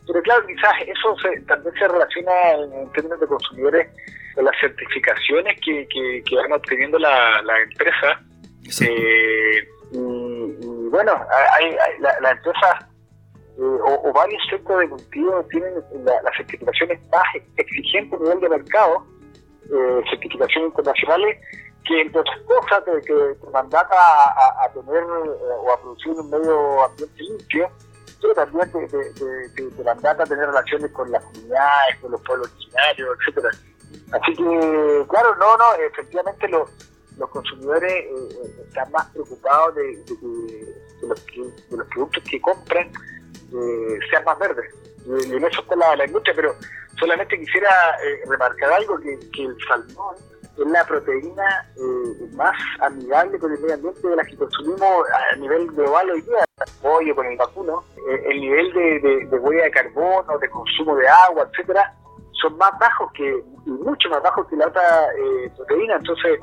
pero 0.06 0.22
claro, 0.22 0.46
quizás 0.46 0.72
eso 0.86 1.14
también 1.46 1.74
se 1.78 1.88
relaciona 1.88 2.32
en, 2.80 2.92
términos 2.92 3.20
de 3.20 3.26
consumidores 3.26 3.88
con 3.88 4.27
las 4.36 4.54
certificaciones 4.60 5.60
que, 5.60 5.88
que, 5.88 6.36
van 6.36 6.52
obteniendo 6.52 6.98
la 6.98 7.42
empresas 7.70 8.18
eh, 8.80 9.68
y, 9.92 10.88
bueno, 10.90 11.12
hay, 11.54 11.76
la, 12.00 12.30
empresa 12.30 12.88
eh, 13.56 13.60
o, 13.60 14.12
varios 14.12 14.42
sectores 14.50 14.88
de 14.88 14.96
cultivo 14.96 15.42
tienen 15.50 15.74
las 16.04 16.36
certificaciones 16.36 17.00
más 17.10 17.24
exigentes 17.56 18.20
a 18.20 18.22
nivel 18.22 18.40
de 18.40 18.48
mercado, 18.50 19.06
eh, 19.64 20.02
certificaciones 20.10 20.70
internacionales, 20.70 21.38
que 21.86 22.00
entre 22.02 22.20
otras 22.20 22.38
cosas 22.40 22.84
te, 22.84 22.92
que 23.06 23.14
te 23.40 23.50
mandata 23.50 23.96
a, 23.96 24.68
tener 24.74 25.02
o 25.02 25.72
a 25.72 25.80
producir 25.80 26.12
un 26.12 26.28
medio 26.28 26.84
ambiente 26.84 27.22
limpio, 27.22 27.70
pero 28.20 28.34
también 28.34 28.70
te, 28.70 29.72
te, 29.72 29.84
mandata 29.84 30.24
a 30.24 30.26
tener 30.26 30.46
relaciones 30.46 30.92
con 30.92 31.10
las 31.10 31.24
comunidades, 31.24 31.96
con 32.02 32.10
los 32.10 32.20
pueblos 32.22 32.52
originarios, 32.52 33.16
etcétera. 33.20 33.50
Así 34.12 34.34
que, 34.34 35.06
claro, 35.08 35.36
no, 35.36 35.56
no, 35.56 35.74
efectivamente 35.86 36.48
los 36.48 36.70
los 37.18 37.28
consumidores 37.30 37.92
eh, 37.92 38.08
eh, 38.10 38.64
están 38.66 38.90
más 38.92 39.06
preocupados 39.10 39.74
de, 39.74 39.98
los, 41.02 41.20
productos 41.90 42.22
que 42.24 42.40
compran 42.40 42.88
eh, 42.88 43.98
sean 44.10 44.24
más 44.24 44.38
verdes. 44.38 44.74
Y, 45.06 45.34
en 45.34 45.44
eso 45.44 45.60
está 45.60 45.76
la, 45.76 46.06
industria, 46.06 46.34
pero 46.34 46.54
solamente 46.98 47.38
quisiera 47.38 47.70
remarcar 48.26 48.72
algo, 48.72 48.98
que, 49.00 49.42
el 49.42 49.56
salmón 49.68 50.16
es 50.58 50.66
la 50.66 50.84
proteína 50.84 51.66
más 52.32 52.54
amigable 52.80 53.38
con 53.38 53.52
el 53.52 53.60
medio 53.60 53.74
ambiente 53.74 54.08
de 54.08 54.16
las 54.16 54.26
que 54.26 54.36
consumimos 54.36 55.06
a 55.32 55.36
nivel 55.36 55.68
global 55.68 56.10
hoy 56.10 56.20
día, 56.22 56.44
pollo 56.82 57.14
con 57.14 57.26
el 57.26 57.36
vacuno, 57.36 57.84
el 58.26 58.40
nivel 58.40 58.72
de, 58.72 59.38
huella 59.38 59.64
de 59.64 59.70
carbono, 59.70 60.36
de 60.38 60.50
consumo 60.50 60.96
de 60.96 61.08
agua, 61.08 61.48
etcétera, 61.52 61.94
son 62.40 62.56
más 62.56 62.72
bajos 62.78 63.10
que, 63.12 63.44
y 63.66 63.70
mucho 63.70 64.08
más 64.10 64.22
bajos 64.22 64.46
que 64.48 64.56
la 64.56 64.66
otra 64.68 64.82
proteína, 65.56 65.96
entonces 65.96 66.40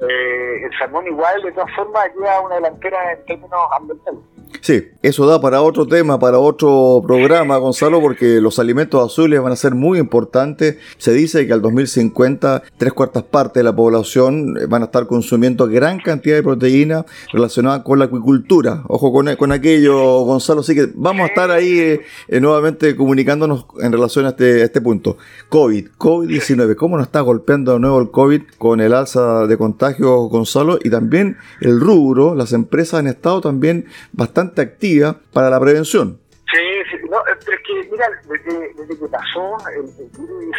eh, 0.00 0.64
el 0.64 0.78
salmón 0.78 1.06
igual 1.06 1.42
de 1.42 1.52
todas 1.52 1.74
formas 1.74 2.08
lleva 2.14 2.40
una 2.40 2.56
delantera 2.56 3.12
en 3.12 3.24
términos 3.26 3.60
ambientales. 3.76 4.20
Sí, 4.60 4.88
eso 5.02 5.26
da 5.26 5.40
para 5.40 5.62
otro 5.62 5.86
tema, 5.86 6.18
para 6.18 6.38
otro 6.38 7.02
programa, 7.06 7.56
Gonzalo, 7.56 8.00
porque 8.00 8.42
los 8.42 8.58
alimentos 8.58 9.02
azules 9.02 9.40
van 9.40 9.52
a 9.52 9.56
ser 9.56 9.74
muy 9.74 9.98
importantes. 9.98 10.76
Se 10.98 11.12
dice 11.12 11.46
que 11.46 11.52
al 11.54 11.62
2050 11.62 12.62
tres 12.76 12.92
cuartas 12.92 13.22
partes 13.22 13.60
de 13.60 13.64
la 13.64 13.74
población 13.74 14.54
van 14.68 14.82
a 14.82 14.86
estar 14.86 15.06
consumiendo 15.06 15.66
gran 15.66 15.98
cantidad 16.00 16.36
de 16.36 16.42
proteína 16.42 17.06
relacionada 17.32 17.82
con 17.82 17.98
la 17.98 18.06
acuicultura. 18.06 18.82
Ojo 18.88 19.12
con, 19.12 19.34
con 19.36 19.52
aquello, 19.52 20.24
Gonzalo. 20.24 20.60
Así 20.60 20.74
que 20.74 20.88
vamos 20.94 21.22
a 21.22 21.26
estar 21.26 21.50
ahí 21.50 21.78
eh, 21.78 22.00
eh, 22.28 22.40
nuevamente 22.40 22.94
comunicándonos 22.96 23.64
en 23.80 23.92
relación 23.92 24.26
a 24.26 24.30
este, 24.30 24.62
este 24.62 24.80
punto. 24.80 25.16
COVID, 25.48 25.88
COVID-19, 25.96 26.76
¿cómo 26.76 26.98
nos 26.98 27.06
está 27.06 27.22
golpeando 27.22 27.72
de 27.72 27.80
nuevo 27.80 28.00
el 28.00 28.10
COVID 28.10 28.42
con 28.58 28.80
el 28.80 28.92
alza 28.92 29.46
de 29.46 29.56
contagios, 29.56 30.28
Gonzalo? 30.28 30.78
Y 30.82 30.90
también 30.90 31.38
el 31.62 31.80
rubro, 31.80 32.34
las 32.34 32.52
empresas 32.52 33.00
han 33.00 33.06
estado 33.06 33.40
también 33.40 33.86
bastante 34.12 34.39
activa 34.40 35.16
para 35.32 35.50
la 35.50 35.60
prevención. 35.60 36.20
Sí, 36.52 36.98
no, 37.08 37.18
es 37.26 37.44
que, 37.44 37.90
mira, 37.90 38.06
desde, 38.28 38.98
que 38.98 39.08
pasó 39.08 39.56
el, 39.76 39.84
virus 40.18 40.56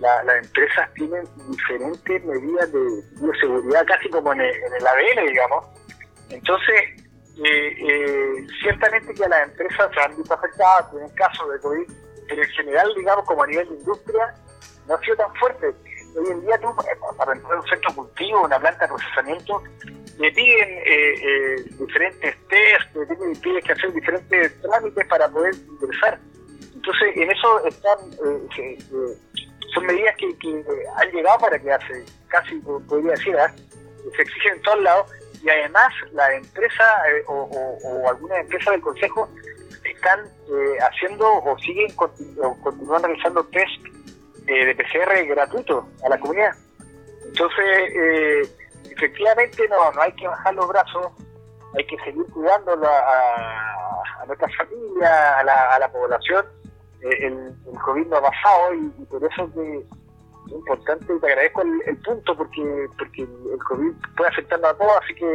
las 0.00 0.44
empresas 0.44 0.92
tienen 0.94 1.24
diferentes 1.48 2.24
medidas 2.24 2.70
de 2.72 2.80
bioseguridad, 3.20 3.86
casi 3.86 4.08
como 4.10 4.32
en 4.32 4.40
el, 4.40 4.52
ADN, 4.86 5.26
digamos. 5.26 5.64
Entonces, 6.28 6.80
eh, 7.44 7.74
eh, 7.78 8.46
ciertamente 8.62 9.14
que 9.14 9.28
las 9.28 9.48
empresas 9.48 9.90
se 9.94 10.00
han 10.00 10.16
visto 10.16 10.34
afectadas, 10.34 10.86
en 11.00 11.08
casos 11.14 11.50
de 11.52 11.60
COVID, 11.60 11.86
pero 12.28 12.42
en 12.42 12.50
general, 12.50 12.92
digamos, 12.96 13.24
como 13.24 13.42
a 13.42 13.46
nivel 13.46 13.68
de 13.68 13.74
industria, 13.76 14.34
no 14.86 14.94
ha 14.94 15.00
sido 15.00 15.16
tan 15.16 15.34
fuerte. 15.36 15.74
Hoy 16.16 16.30
en 16.30 16.40
día 16.42 16.58
tú, 16.58 16.74
para 17.16 17.32
entrar 17.32 17.54
en 17.54 17.58
un 17.60 17.68
centro 17.68 17.94
cultivo, 17.94 18.44
una 18.44 18.58
planta 18.58 18.86
de 18.86 18.88
procesamiento, 18.88 19.62
me 20.18 20.32
piden 20.32 20.68
eh, 20.70 21.14
eh, 21.22 21.64
diferentes 21.78 22.36
test, 22.48 22.94
me 22.94 23.34
piden, 23.36 23.60
que 23.62 23.72
hacer 23.72 23.92
diferentes 23.92 24.62
trámites 24.62 25.06
para 25.08 25.28
poder 25.28 25.54
ingresar. 25.54 26.18
Entonces, 26.74 27.16
en 27.16 27.30
eso 27.30 27.66
están, 27.66 27.98
eh, 28.58 28.78
son 29.74 29.86
medidas 29.86 30.14
que, 30.16 30.64
han 30.96 31.10
llegado 31.10 31.38
para 31.38 31.58
quedarse, 31.58 32.04
casi 32.28 32.54
podría 32.56 33.12
decir, 33.12 33.36
¿ah? 33.36 33.52
se 34.16 34.22
exigen 34.22 34.54
en 34.54 34.62
todos 34.62 34.82
lados, 34.82 35.10
y 35.42 35.50
además 35.50 35.92
la 36.12 36.34
empresa 36.34 36.84
o, 37.26 37.42
o, 37.84 38.08
algunas 38.08 38.38
empresas 38.40 38.72
del 38.72 38.80
Consejo 38.80 39.28
están 39.84 40.20
haciendo 40.80 41.30
o 41.44 41.58
siguen 41.58 41.92
o 41.96 42.60
continúan 42.62 43.02
realizando 43.02 43.44
test 43.46 43.82
de 44.46 44.74
PCR 44.74 45.26
gratuito 45.26 45.86
a 46.04 46.08
la 46.08 46.18
comunidad. 46.18 46.52
Entonces, 47.26 48.50
efectivamente 48.90 49.68
no, 49.68 49.92
no 49.92 50.02
hay 50.02 50.12
que 50.12 50.26
bajar 50.26 50.54
los 50.54 50.68
brazos, 50.68 51.12
hay 51.76 51.86
que 51.86 51.96
seguir 52.04 52.24
cuidando 52.32 52.72
a, 52.72 54.22
a 54.22 54.26
nuestra 54.26 54.48
familia, 54.56 55.38
a 55.38 55.44
la, 55.44 55.74
a 55.74 55.78
la 55.78 55.92
población. 55.92 56.44
Eh, 57.02 57.26
el, 57.26 57.54
el, 57.72 57.78
COVID 57.84 58.06
no 58.06 58.16
ha 58.16 58.22
pasado 58.22 58.74
y, 58.74 59.04
por 59.04 59.22
eso 59.24 59.52
que 59.52 59.78
es 59.78 60.52
importante 60.52 61.12
y 61.14 61.20
te 61.20 61.26
agradezco 61.26 61.62
el, 61.62 61.96
punto 61.98 62.36
porque 62.36 62.86
porque 62.96 63.22
el 63.22 63.58
COVID 63.68 63.92
puede 64.16 64.30
afectarnos 64.30 64.70
a 64.70 64.74
todos, 64.74 64.92
así 65.02 65.14
que 65.14 65.34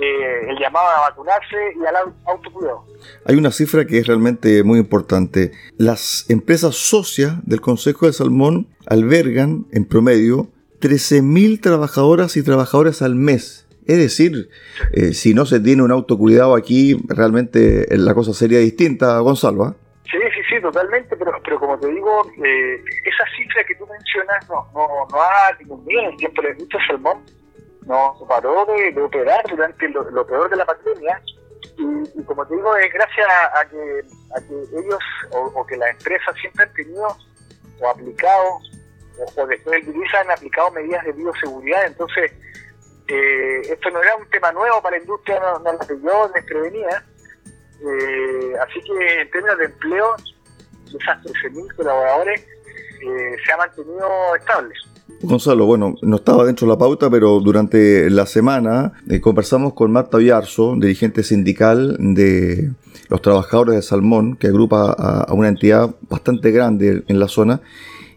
eh, 0.00 0.50
el 0.50 0.58
llamado 0.58 0.86
a 0.88 1.00
vacunarse 1.10 1.56
y 1.76 1.86
al 1.86 2.14
autocuidado. 2.26 2.84
Hay 3.26 3.36
una 3.36 3.50
cifra 3.50 3.84
que 3.86 3.98
es 3.98 4.06
realmente 4.06 4.62
muy 4.62 4.78
importante. 4.78 5.52
Las 5.76 6.28
empresas 6.30 6.76
socias 6.76 7.34
del 7.46 7.60
Consejo 7.60 8.06
de 8.06 8.12
Salmón 8.12 8.68
albergan 8.86 9.66
en 9.72 9.84
promedio 9.84 10.48
13.000 10.82 11.60
trabajadoras 11.60 12.36
y 12.36 12.42
trabajadores 12.42 13.02
al 13.02 13.14
mes. 13.14 13.68
Es 13.86 13.98
decir, 13.98 14.50
eh, 14.92 15.12
si 15.12 15.32
no 15.32 15.46
se 15.46 15.60
tiene 15.60 15.82
un 15.82 15.92
autocuidado 15.92 16.56
aquí, 16.56 16.96
realmente 17.08 17.86
la 17.90 18.14
cosa 18.14 18.32
sería 18.34 18.58
distinta, 18.58 19.18
Gonzalo. 19.20 19.64
¿ah? 19.64 19.74
Sí, 20.10 20.18
sí, 20.34 20.40
sí, 20.48 20.60
totalmente, 20.60 21.16
pero, 21.16 21.60
como 21.60 21.78
te 21.78 21.86
digo, 21.86 22.26
eh, 22.44 22.82
esa 23.04 23.24
cifra 23.36 23.64
que 23.64 23.76
tú 23.76 23.86
mencionas 23.86 24.48
no, 24.48 24.66
no, 24.74 25.06
no 25.10 25.22
ha 25.22 25.56
disminuido 25.56 26.00
en 26.00 26.10
el 26.10 26.16
tiempo. 26.16 26.42
de 26.42 26.50
industria 26.50 26.80
salmón 26.88 27.18
no 27.86 28.14
paró 28.28 28.66
de, 28.66 29.00
operar 29.00 29.42
durante 29.48 29.88
lo, 29.88 30.26
peor 30.26 30.50
de 30.50 30.56
la 30.56 30.64
pandemia. 30.64 31.20
Y, 31.78 32.22
como 32.24 32.44
te 32.46 32.56
digo, 32.56 32.76
es 32.76 32.92
gracias 32.92 33.26
a 33.54 33.64
que, 33.68 34.02
a 34.36 34.40
que 34.40 34.54
ellos 34.78 34.98
o 35.30 35.64
que 35.64 35.76
las 35.76 35.90
empresas 35.90 36.34
siempre 36.40 36.64
han 36.64 36.72
tenido 36.74 37.06
o 37.80 37.88
aplicado 37.88 38.58
o, 39.36 39.46
después 39.46 39.84
del 39.84 39.92
virus 39.92 40.14
han 40.14 40.30
aplicado 40.30 40.70
medidas 40.70 41.04
de 41.04 41.12
bioseguridad, 41.12 41.86
entonces 41.86 42.32
eh, 43.08 43.60
esto 43.70 43.90
no 43.90 44.02
era 44.02 44.16
un 44.16 44.28
tema 44.30 44.52
nuevo 44.52 44.80
para 44.80 44.96
la 44.96 45.02
industria, 45.02 45.40
no, 45.40 45.58
no 45.58 45.72
la 45.72 45.78
pilló 45.78 46.28
desprevenida, 46.34 47.04
eh, 47.80 48.52
así 48.66 48.80
que 48.80 49.20
en 49.22 49.30
términos 49.30 49.58
de 49.58 49.64
empleo, 49.64 50.16
esas 50.86 51.22
13.000 51.22 51.74
colaboradores 51.74 52.40
eh, 52.40 53.36
se 53.44 53.52
ha 53.52 53.56
mantenido 53.56 54.36
estables. 54.38 54.78
Gonzalo, 55.22 55.66
bueno, 55.66 55.94
no 56.02 56.16
estaba 56.16 56.44
dentro 56.44 56.66
de 56.66 56.72
la 56.72 56.78
pauta, 56.78 57.08
pero 57.08 57.38
durante 57.40 58.10
la 58.10 58.26
semana 58.26 58.92
conversamos 59.20 59.74
con 59.74 59.92
Marta 59.92 60.18
Villarzo, 60.18 60.74
dirigente 60.76 61.22
sindical 61.22 61.96
de 61.98 62.70
los 63.08 63.22
trabajadores 63.22 63.76
de 63.76 63.82
Salmón, 63.82 64.36
que 64.36 64.48
agrupa 64.48 64.90
a, 64.98 65.32
una 65.32 65.48
entidad 65.48 65.90
bastante 66.08 66.50
grande 66.50 67.04
en 67.06 67.20
la 67.20 67.28
zona, 67.28 67.60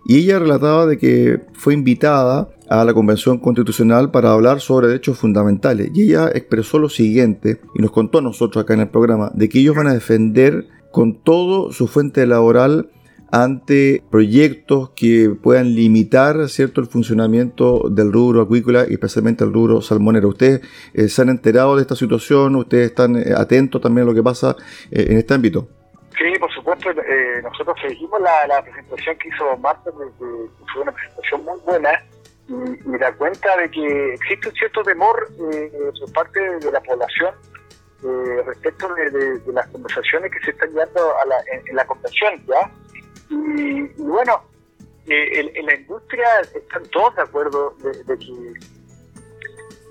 y 0.06 0.20
ella 0.20 0.40
relataba 0.40 0.86
de 0.86 0.98
que 0.98 1.42
fue 1.54 1.74
invitada 1.74 2.50
a 2.70 2.86
la 2.86 2.94
Convención 2.94 3.40
Constitucional 3.40 4.12
para 4.12 4.32
hablar 4.32 4.60
sobre 4.60 4.88
derechos 4.88 5.18
fundamentales. 5.18 5.92
Y 5.94 6.04
ella 6.04 6.30
expresó 6.34 6.80
lo 6.80 6.90
siguiente, 6.90 7.60
y 7.74 7.82
nos 7.82 7.92
contó 7.92 8.20
a 8.20 8.22
nosotros 8.22 8.64
acá 8.64 8.76
en 8.76 8.82
el 8.82 8.90
programa, 8.90 9.32
de 9.34 9.50
que 9.50 9.60
ellos 9.60 9.76
van 9.76 9.88
a 9.88 9.94
defender 9.94 10.68
con 10.92 11.22
todo 11.24 11.72
su 11.72 11.88
fuente 11.88 12.26
laboral 12.26 12.90
ante 13.32 14.02
proyectos 14.10 14.92
que 14.92 15.30
puedan 15.30 15.76
limitar 15.76 16.48
cierto 16.48 16.80
el 16.80 16.88
funcionamiento 16.88 17.90
del 17.90 18.14
rubro 18.14 18.42
acuícola 18.42 18.86
y 18.88 18.94
especialmente 18.94 19.44
el 19.44 19.52
rubro 19.52 19.82
salmonero. 19.82 20.30
¿Ustedes 20.30 20.62
eh, 20.94 21.10
se 21.10 21.22
han 21.22 21.30
enterado 21.30 21.76
de 21.76 21.82
esta 21.82 21.96
situación? 21.96 22.56
¿Ustedes 22.56 22.92
están 22.92 23.18
eh, 23.18 23.34
atentos 23.36 23.82
también 23.82 24.08
a 24.08 24.10
lo 24.10 24.16
que 24.16 24.24
pasa 24.24 24.56
eh, 24.92 25.08
en 25.10 25.18
este 25.18 25.34
ámbito? 25.34 25.68
Sí, 26.18 26.40
por 26.40 26.50
eh, 26.68 27.42
nosotros 27.44 27.78
seguimos 27.82 28.20
la, 28.22 28.62
presentación 28.64 29.18
que 29.18 29.28
hizo 29.30 29.58
Marta, 29.58 29.92
que 29.92 30.66
fue 30.74 30.82
una 30.82 30.92
presentación 30.92 31.46
muy 31.46 31.60
buena, 31.62 32.04
y, 32.48 32.98
da 32.98 33.12
cuenta 33.14 33.58
de 33.58 33.70
que 33.72 34.14
existe 34.14 34.50
un 34.50 34.56
cierto 34.56 34.84
temor 34.84 35.28
eh, 35.52 35.92
por 36.00 36.14
parte 36.14 36.40
de 36.40 36.72
la 36.72 36.82
población 36.82 37.34
eh, 38.04 38.44
respecto 38.46 38.94
de, 38.94 39.42
las 39.52 39.68
conversaciones 39.68 40.32
que 40.32 40.40
se 40.42 40.52
están 40.52 40.70
llevando 40.70 41.18
a 41.18 41.26
la, 41.26 41.36
en, 41.68 41.76
la 41.76 41.86
convención, 41.86 42.44
¿ya? 42.46 42.72
Y, 43.30 43.82
bueno, 44.04 44.44
eh, 45.08 45.52
en, 45.56 45.66
la 45.66 45.76
industria 45.76 46.28
están 46.54 46.84
todos 46.92 47.16
de 47.16 47.22
acuerdo 47.24 47.76
de, 47.80 48.18
que 48.18 48.54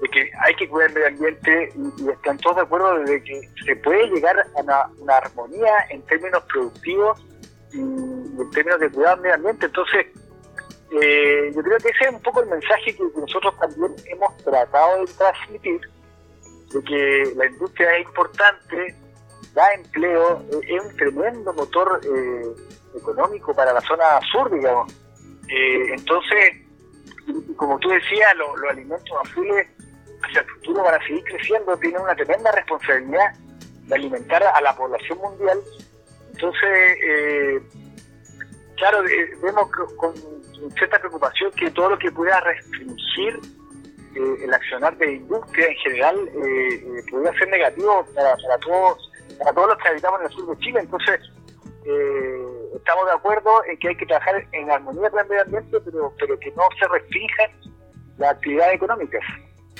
de 0.02 0.08
que 0.08 0.30
hay 0.40 0.54
que 0.56 0.68
cuidar 0.68 0.88
el 0.88 0.94
medio 0.94 1.08
ambiente 1.08 1.72
y, 1.76 2.08
están 2.10 2.38
todos 2.38 2.56
de 2.56 2.62
acuerdo 2.62 2.98
de 3.00 3.22
que 3.22 3.40
se 3.64 3.76
puede 3.76 4.08
llegar 4.08 4.38
a 4.38 4.60
una, 4.60 5.16
armonía 5.16 5.72
en 5.90 6.02
términos 6.02 6.42
productivos 6.44 7.24
y, 7.72 7.78
en 7.78 8.50
términos 8.52 8.80
de 8.80 8.90
cuidar 8.90 9.16
el 9.16 9.22
medio 9.22 9.34
ambiente. 9.36 9.66
Entonces, 9.66 10.06
eh, 11.00 11.52
yo 11.54 11.62
creo 11.62 11.78
que 11.78 11.88
ese 11.88 12.04
es 12.04 12.12
un 12.12 12.22
poco 12.22 12.42
el 12.42 12.48
mensaje 12.48 12.94
que 12.94 13.02
nosotros 13.16 13.56
también 13.58 13.94
hemos 14.06 14.36
tratado 14.38 15.04
de 15.04 15.12
transmitir 15.12 15.80
de 16.72 16.82
que 16.82 17.32
la 17.36 17.46
industria 17.46 17.96
es 17.96 18.06
importante, 18.06 18.94
da 19.54 19.74
empleo, 19.74 20.42
es 20.50 20.84
un 20.84 20.96
tremendo 20.96 21.52
motor 21.52 22.00
eh, 22.04 22.46
económico 22.96 23.54
para 23.54 23.72
la 23.72 23.80
zona 23.80 24.20
sur, 24.32 24.50
digamos. 24.52 24.92
Eh, 25.48 25.94
entonces, 25.94 26.64
como 27.56 27.78
tú 27.78 27.88
decías, 27.88 28.36
los 28.36 28.70
alimentos 28.70 29.16
azules 29.24 29.66
hacia 30.26 30.40
el 30.40 30.46
futuro 30.46 30.82
van 30.82 30.94
a 30.94 31.06
seguir 31.06 31.24
creciendo, 31.24 31.76
tienen 31.78 32.00
una 32.00 32.14
tremenda 32.14 32.50
responsabilidad 32.52 33.32
de 33.82 33.94
alimentar 33.94 34.42
a 34.42 34.60
la 34.60 34.74
población 34.76 35.18
mundial. 35.18 35.58
Entonces, 36.32 36.98
eh, 37.06 37.62
claro, 38.76 39.02
vemos 39.42 39.70
con 39.96 40.14
cierta 40.76 40.98
preocupación 40.98 41.50
que 41.52 41.70
todo 41.70 41.90
lo 41.90 41.98
que 41.98 42.10
pueda 42.10 42.40
restringir 42.40 43.40
eh, 44.14 44.44
el 44.44 44.54
accionar 44.54 44.96
de 44.96 45.14
industria 45.14 45.66
en 45.66 45.76
general 45.76 46.16
eh, 46.28 46.74
eh, 46.74 47.02
podría 47.10 47.32
ser 47.32 47.48
negativo 47.48 48.06
para, 48.14 48.36
para, 48.36 48.58
todos, 48.58 49.12
para 49.38 49.52
todos 49.52 49.68
los 49.70 49.78
que 49.78 49.88
habitamos 49.88 50.20
en 50.20 50.26
el 50.26 50.32
sur 50.32 50.56
de 50.56 50.64
Chile. 50.64 50.80
Entonces, 50.80 51.20
estamos 52.74 53.06
de 53.06 53.12
acuerdo 53.12 53.50
en 53.64 53.76
que 53.78 53.88
hay 53.88 53.96
que 53.96 54.06
trabajar 54.06 54.46
en 54.52 54.70
armonía 54.70 55.10
con 55.10 55.20
el 55.20 55.28
medio 55.28 55.42
ambiente, 55.42 55.80
pero, 55.80 56.14
pero 56.18 56.38
que 56.38 56.50
no 56.52 56.62
se 56.78 56.86
restrinjan 56.88 57.50
las 58.18 58.30
actividades 58.30 58.74
económicas. 58.76 59.22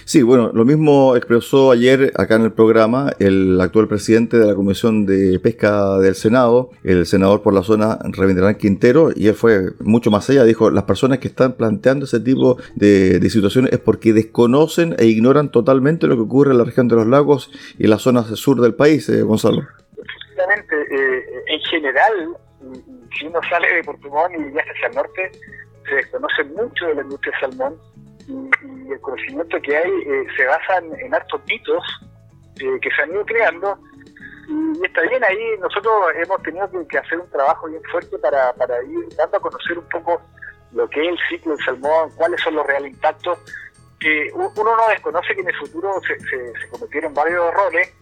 Sí, 0.06 0.23
bueno, 0.23 0.50
lo 0.52 0.66
mismo 0.66 1.16
expresó 1.16 1.70
ayer 1.70 2.12
acá 2.16 2.37
en 2.37 2.42
el 2.42 2.52
programa 2.52 3.12
el 3.18 3.58
actual 3.58 3.88
presidente 3.88 4.37
de 4.38 4.46
la 4.46 4.54
Comisión 4.54 5.06
de 5.06 5.38
Pesca 5.40 5.99
del 5.99 6.14
Senado, 6.14 6.70
el 6.84 7.06
senador 7.06 7.42
por 7.42 7.54
la 7.54 7.62
zona 7.62 7.99
Revenderán 8.02 8.56
Quintero, 8.56 9.11
y 9.14 9.28
él 9.28 9.34
fue 9.34 9.70
mucho 9.80 10.11
más 10.11 10.28
allá, 10.28 10.44
dijo, 10.44 10.70
las 10.70 10.84
personas 10.84 11.20
que 11.20 11.28
están 11.28 11.54
planteando 11.54 12.04
ese 12.04 12.20
tipo 12.20 12.58
de, 12.75 13.18
situaciones 13.30 13.73
es 13.73 13.78
porque 13.78 14.12
desconocen 14.12 14.94
e 14.99 15.06
ignoran 15.06 15.50
totalmente 15.50 16.06
lo 16.06 16.16
que 16.16 16.23
ocurre 16.23 16.52
en 16.52 16.58
la 16.58 16.64
región 16.64 16.87
de 16.87 16.96
los 16.96 17.06
lagos 17.06 17.50
y 17.78 17.87
las 17.87 18.02
zonas 18.02 18.26
sur 18.26 18.61
del 18.61 18.75
país, 18.75 19.08
eh, 19.08 19.23
Gonzalo. 19.23 19.62
Efectivamente, 19.96 20.76
eh, 20.90 21.25
en 21.49 21.61
general, 21.61 22.37
si 23.18 23.26
uno 23.26 23.40
sale 23.49 23.75
de 23.75 23.82
Portumón 23.82 24.32
y 24.34 24.52
viaja 24.52 24.70
hacia 24.70 24.88
el 24.88 24.94
norte, 24.94 25.32
se 25.88 25.94
desconoce 25.96 26.44
mucho 26.44 26.87
de 26.87 26.94
la 26.94 27.02
industria 27.02 27.32
salmón 27.40 27.75
y, 28.28 28.92
el 28.92 29.00
conocimiento 29.00 29.60
que 29.62 29.76
hay 29.76 29.90
eh, 29.90 30.26
se 30.36 30.44
basa 30.44 30.78
en, 30.78 31.14
hartos 31.14 31.40
mitos 31.46 31.82
eh, 32.60 32.78
que 32.80 32.90
se 32.90 33.02
han 33.02 33.10
ido 33.10 33.24
creando. 33.24 33.78
Y 34.48 34.84
está 34.84 35.00
bien 35.02 35.24
ahí 35.24 35.58
nosotros 35.60 35.92
hemos 36.22 36.42
tenido 36.42 36.68
que, 36.88 36.98
hacer 36.98 37.18
un 37.18 37.30
trabajo 37.30 37.66
bien 37.68 37.82
fuerte 37.90 38.18
para, 38.18 38.52
para, 38.54 38.82
ir 38.84 39.08
dando 39.16 39.38
a 39.38 39.40
conocer 39.40 39.78
un 39.78 39.88
poco 39.88 40.20
lo 40.72 40.88
que 40.88 41.02
es 41.02 41.08
el 41.08 41.18
ciclo 41.28 41.56
del 41.56 41.64
salmón, 41.64 42.10
cuáles 42.16 42.40
son 42.42 42.56
los 42.56 42.66
reales 42.66 42.92
impactos 42.92 43.38
que 44.00 44.30
uno 44.34 44.76
no 44.76 44.88
desconoce 44.88 45.34
que 45.34 45.40
en 45.40 45.48
el 45.48 45.56
futuro 45.56 46.00
se, 46.06 46.18
se, 46.18 46.68
cometieron 46.68 47.14
varios 47.14 47.48
errores 47.48 47.94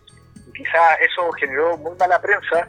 y 0.48 0.52
quizá 0.52 0.94
eso 0.94 1.30
generó 1.32 1.76
muy 1.76 1.96
mala 1.96 2.20
prensa 2.20 2.68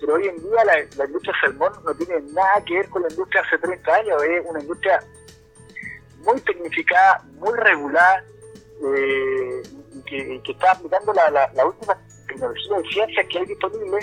pero 0.00 0.14
hoy 0.14 0.28
en 0.28 0.36
día 0.36 0.64
la, 0.64 0.74
la 0.96 1.04
industria 1.06 1.32
del 1.32 1.50
salmón 1.50 1.72
no 1.84 1.94
tiene 1.94 2.20
nada 2.32 2.62
que 2.66 2.74
ver 2.74 2.88
con 2.88 3.02
la 3.02 3.08
industria 3.08 3.42
hace 3.42 3.58
30 3.58 3.94
años, 3.94 4.22
es 4.24 4.44
una 4.46 4.60
industria 4.60 5.00
muy 6.26 6.40
tecnificada, 6.40 7.24
muy 7.38 7.54
regular, 7.58 8.24
eh, 8.82 9.62
y, 9.94 10.02
que, 10.40 10.52
está 10.52 10.72
aplicando 10.72 11.12
la, 11.14 11.66
última 11.66 11.96
tecnología 12.26 12.76
de 12.76 12.88
ciencia 12.88 13.28
que 13.28 13.38
hay 13.38 13.46
disponible 13.46 13.98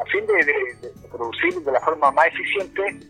a 0.00 0.04
fin 0.06 0.26
de, 0.26 0.92
producir 1.10 1.54
de 1.60 1.72
la 1.72 1.80
forma 1.80 2.10
más 2.12 2.26
eficiente, 2.28 3.00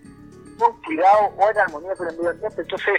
con 0.59 0.83
cuidado 0.83 1.31
o 1.37 1.51
en 1.51 1.59
armonía 1.59 1.94
con 1.94 2.09
el 2.09 2.16
medio 2.16 2.31
ambiente. 2.31 2.62
Entonces, 2.62 2.94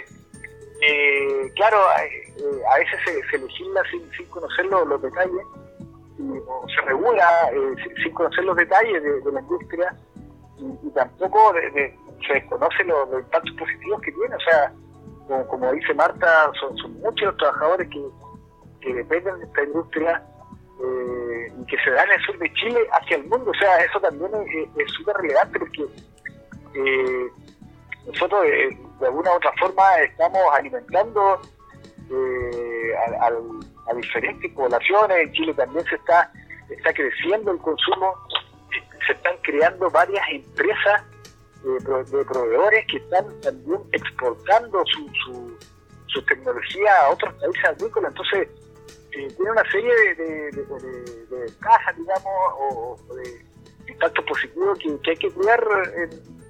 eh, 0.80 1.52
claro, 1.56 1.78
eh, 2.00 2.62
a 2.72 2.78
veces 2.78 2.98
se, 3.30 3.38
legisla 3.38 3.82
sin, 3.90 4.26
conocer 4.26 4.64
los, 4.66 5.02
detalles, 5.02 5.44
o 6.46 6.66
se 6.68 6.80
regula 6.86 7.50
sin, 8.02 8.12
conocer 8.14 8.44
los 8.44 8.56
detalles 8.56 9.02
de, 9.02 9.32
la 9.32 9.40
industria, 9.40 9.94
y, 10.56 10.90
tampoco 10.90 11.52
se 12.26 12.34
desconoce 12.34 12.84
los, 12.84 13.10
los 13.10 13.20
impactos 13.20 13.54
positivos 13.56 14.00
que 14.00 14.12
tiene. 14.12 14.34
O 14.36 14.40
sea, 14.40 14.72
como, 15.48 15.72
dice 15.72 15.94
Marta, 15.94 16.50
son, 16.58 16.74
muchos 17.00 17.28
los 17.28 17.36
trabajadores 17.36 17.88
que, 17.88 18.94
dependen 18.94 19.38
de 19.38 19.44
esta 19.44 19.62
industria 19.62 20.22
eh, 20.82 21.52
y 21.60 21.66
que 21.66 21.76
se 21.84 21.90
dan 21.90 22.08
en 22.08 22.18
el 22.18 22.24
sur 22.24 22.38
de 22.38 22.52
Chile 22.54 22.80
hacia 22.92 23.16
el 23.16 23.24
mundo. 23.24 23.50
O 23.50 23.54
sea, 23.54 23.76
eso 23.84 24.00
también 24.00 24.30
es 24.76 24.90
súper 24.92 25.16
relevante 25.16 25.58
porque 25.58 25.84
eh, 26.74 27.28
nosotros 28.06 28.44
eh, 28.46 28.78
de 28.98 29.06
alguna 29.06 29.32
u 29.32 29.34
otra 29.34 29.52
forma 29.60 29.98
estamos 29.98 30.40
alimentando 30.54 31.40
a, 33.86 33.94
diferentes 33.94 34.50
poblaciones. 34.52 35.18
En 35.18 35.32
Chile 35.32 35.54
también 35.54 35.84
se 35.84 35.96
está, 35.96 36.32
está 36.70 36.92
creciendo 36.92 37.52
el 37.52 37.58
consumo, 37.58 38.14
se 39.06 39.12
están 39.12 39.36
creando 39.42 39.90
varias 39.90 40.24
empresas 40.30 41.04
de, 41.62 42.24
proveedores 42.24 42.86
que 42.86 42.96
están 42.98 43.26
también 43.40 43.80
exportando 43.92 44.82
su, 44.86 45.10
su, 45.24 45.58
su 46.06 46.22
tecnología 46.24 46.90
a 47.02 47.10
otros 47.10 47.34
países 47.34 47.64
agrícolas. 47.64 48.10
Entonces, 48.10 48.48
eh, 49.12 49.28
tiene 49.36 49.50
una 49.50 49.70
serie 49.70 49.92
de, 50.16 50.50
de, 50.52 51.46
digamos, 51.96 52.32
o, 52.58 52.96
de 53.14 53.92
impactos 53.92 54.24
positivos 54.24 54.78
que, 54.78 55.10
hay 55.10 55.16
que 55.16 55.30
cuidar 55.30 55.60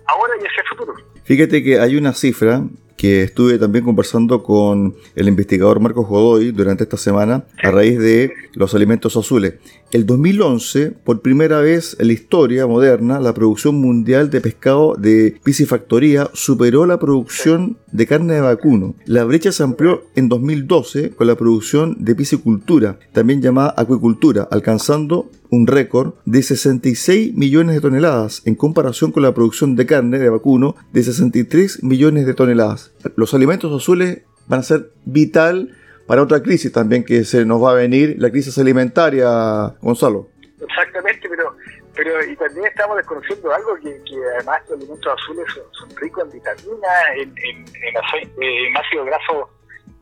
ahora 0.06 0.34
y 0.40 0.46
hacia 0.46 0.62
el 0.62 0.68
futuro. 0.68 0.94
Fíjate 1.24 1.62
que 1.62 1.80
hay 1.80 1.96
una 1.96 2.12
cifra 2.12 2.62
que 3.00 3.22
estuve 3.22 3.56
también 3.56 3.82
conversando 3.82 4.42
con 4.42 4.94
el 5.14 5.26
investigador 5.26 5.80
Marcos 5.80 6.06
Godoy 6.06 6.52
durante 6.52 6.82
esta 6.84 6.98
semana 6.98 7.46
a 7.62 7.70
raíz 7.70 7.98
de 7.98 8.30
los 8.52 8.74
alimentos 8.74 9.16
azules. 9.16 9.54
El 9.90 10.04
2011, 10.04 10.90
por 11.02 11.22
primera 11.22 11.60
vez 11.60 11.96
en 11.98 12.08
la 12.08 12.12
historia 12.12 12.66
moderna, 12.66 13.18
la 13.18 13.32
producción 13.32 13.76
mundial 13.76 14.28
de 14.28 14.42
pescado 14.42 14.96
de 14.96 15.34
piscifactoría 15.42 16.28
superó 16.34 16.84
la 16.84 16.98
producción 16.98 17.78
de 17.90 18.06
carne 18.06 18.34
de 18.34 18.42
vacuno. 18.42 18.94
La 19.06 19.24
brecha 19.24 19.50
se 19.50 19.62
amplió 19.62 20.02
en 20.14 20.28
2012 20.28 21.12
con 21.12 21.26
la 21.26 21.36
producción 21.36 21.96
de 22.00 22.14
piscicultura, 22.14 22.98
también 23.14 23.40
llamada 23.40 23.72
acuicultura, 23.78 24.46
alcanzando 24.50 25.30
un 25.50 25.66
récord 25.66 26.14
de 26.24 26.42
66 26.42 27.34
millones 27.34 27.74
de 27.74 27.80
toneladas 27.80 28.42
en 28.46 28.54
comparación 28.54 29.12
con 29.12 29.22
la 29.22 29.34
producción 29.34 29.76
de 29.76 29.86
carne 29.86 30.18
de 30.18 30.30
vacuno 30.30 30.76
de 30.92 31.02
63 31.02 31.82
millones 31.82 32.26
de 32.26 32.34
toneladas. 32.34 32.94
Los 33.16 33.34
alimentos 33.34 33.74
azules 33.74 34.22
van 34.46 34.60
a 34.60 34.62
ser 34.62 34.90
vital 35.04 35.76
para 36.06 36.22
otra 36.22 36.42
crisis 36.42 36.72
también 36.72 37.04
que 37.04 37.24
se 37.24 37.44
nos 37.44 37.62
va 37.62 37.72
a 37.72 37.74
venir, 37.74 38.16
la 38.18 38.30
crisis 38.30 38.58
alimentaria, 38.58 39.76
Gonzalo. 39.80 40.28
Exactamente, 40.60 41.28
pero 41.28 41.54
pero 41.94 42.24
y 42.24 42.34
también 42.36 42.66
estamos 42.66 42.96
desconociendo 42.96 43.52
algo 43.52 43.76
que, 43.76 44.00
además 44.36 44.62
los 44.68 44.78
alimentos 44.78 45.12
azules 45.12 45.44
son, 45.72 45.90
ricos 45.96 46.24
en 46.24 46.30
vitaminas, 46.32 47.04
en, 47.16 47.34
en, 47.36 48.76
ácido 48.76 49.04
graso 49.04 49.50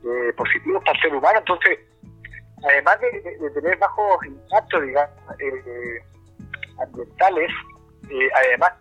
eh, 0.04 0.32
positivos 0.36 0.82
para 0.84 0.96
el 0.96 1.02
ser 1.02 1.14
humano, 1.14 1.38
entonces 1.40 1.78
además 2.64 2.98
de, 3.00 3.50
tener 3.50 3.76
bajos 3.78 4.26
impactos, 4.26 4.82
digamos, 4.82 5.16
eh, 5.38 6.02
ambientales, 6.82 7.50
eh, 8.10 8.28
además, 8.34 8.72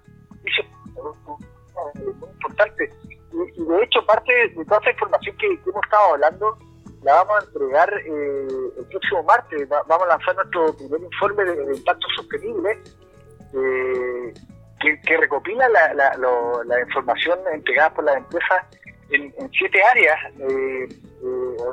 muy 1.96 2.30
importante. 2.30 2.92
Y, 3.56 3.64
de 3.64 3.84
hecho, 3.84 4.06
parte 4.06 4.34
de 4.34 4.66
toda 4.66 4.80
esa 4.82 4.92
información 4.92 5.38
que, 5.38 5.48
hemos 5.48 5.84
estado 5.84 6.14
hablando, 6.14 6.58
la 7.04 7.14
vamos 7.24 7.36
a 7.40 7.46
entregar 7.46 7.94
eh, 7.94 8.48
el 8.80 8.86
próximo 8.86 9.24
martes. 9.24 9.70
vamos 9.70 10.04
a 10.04 10.08
lanzar 10.08 10.36
nuestro 10.36 10.76
primer 10.76 11.02
informe 11.02 11.44
de, 11.44 11.76
impacto 11.76 12.08
sostenible, 12.16 12.80
que, 13.52 15.18
recopila 15.18 15.68
la, 15.70 15.94
la, 15.94 16.82
información 16.82 17.40
entregada 17.54 17.94
por 17.94 18.04
las 18.06 18.18
empresas 18.18 18.66
en, 19.10 19.34
siete 19.52 19.80
áreas, 19.92 20.18
en 20.40 20.88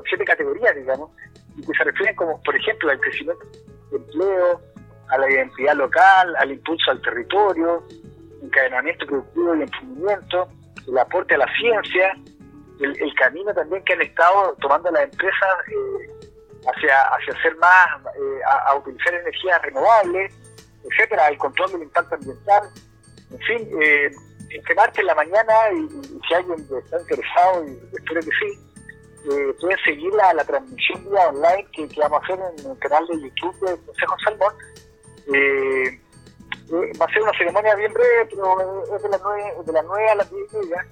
siete 0.09 0.25
categorías, 0.25 0.75
digamos 0.77 1.11
y 1.57 1.63
que 1.63 1.73
se 1.77 1.85
refieren 1.85 2.15
como, 2.17 2.43
por 2.43 2.57
ejemplo, 2.57 2.91
al 2.91 3.01
crecimiento 3.01 3.45
del 3.91 4.03
empleo, 4.03 4.61
a 5.09 5.19
la 5.19 5.31
identidad 5.31 5.75
local, 5.75 6.35
al 6.37 6.53
impulso 6.53 6.91
al 6.91 7.01
territorio, 7.03 7.85
encadenamiento 8.43 9.07
productivo 9.07 9.55
y 9.57 9.63
emprendimiento, 9.63 10.49
el 10.89 10.99
aporte 10.99 11.35
a 11.35 11.39
la 11.39 11.49
ciencia, 11.55 12.17
el, 12.81 13.15
camino 13.15 13.55
también 13.55 13.83
que 13.85 13.93
han 13.93 14.03
estado 14.03 14.55
tomando 14.61 14.91
las 14.91 15.05
empresas 15.05 15.55
eh, 15.69 16.29
hacia, 16.67 17.03
hacia 17.03 17.43
ser 17.43 17.57
más, 17.57 17.87
eh, 18.17 18.41
a, 18.67 18.75
utilizar 18.77 19.15
energías 19.15 19.63
renovables, 19.63 20.35
etcétera, 20.91 21.29
el 21.29 21.39
control 21.39 21.73
del 21.73 21.83
impacto 21.85 22.17
ambiental, 22.17 22.69
en 23.31 23.39
fin, 23.41 23.69
eh, 23.81 24.11
que 24.67 24.75
marche 24.75 25.01
en 25.01 25.07
la 25.07 25.15
mañana 25.15 25.53
y, 25.75 25.89
si 26.29 26.35
alguien 26.35 26.59
está 26.85 27.01
interesado, 27.01 27.65
y 27.67 27.97
espero 27.97 28.21
que 28.21 28.31
sí, 28.41 28.59
eh, 29.31 29.55
pueden 29.61 29.79
seguir 29.85 30.13
la, 30.15 30.35
la 30.35 30.45
transmisión 30.45 31.05
vía 31.11 31.29
online 31.29 31.67
que, 31.73 31.89
vamos 31.99 32.21
a 32.21 32.25
hacer 32.25 32.39
en 32.59 32.71
el 32.71 32.79
canal 32.79 33.07
de 33.07 33.15
YouTube 33.23 33.61
de 33.61 33.77
Consejo 33.85 34.17
Salmón. 34.25 34.55
Eh, 35.33 36.01
eh, 36.73 36.93
va 37.01 37.07
a 37.07 37.13
ser 37.13 37.23
una 37.23 37.33
ceremonia 37.37 37.75
bien 37.75 37.93
breve, 37.93 38.27
pero 38.31 38.97
es 38.97 39.03
de 39.03 39.09
las 39.09 39.21
9, 39.23 39.43
de 39.67 39.73
las 39.73 39.85
9 39.85 40.09
a 40.09 40.15
las 40.15 40.31
10 40.31 40.43
y 40.53 40.57
media. 40.57 40.87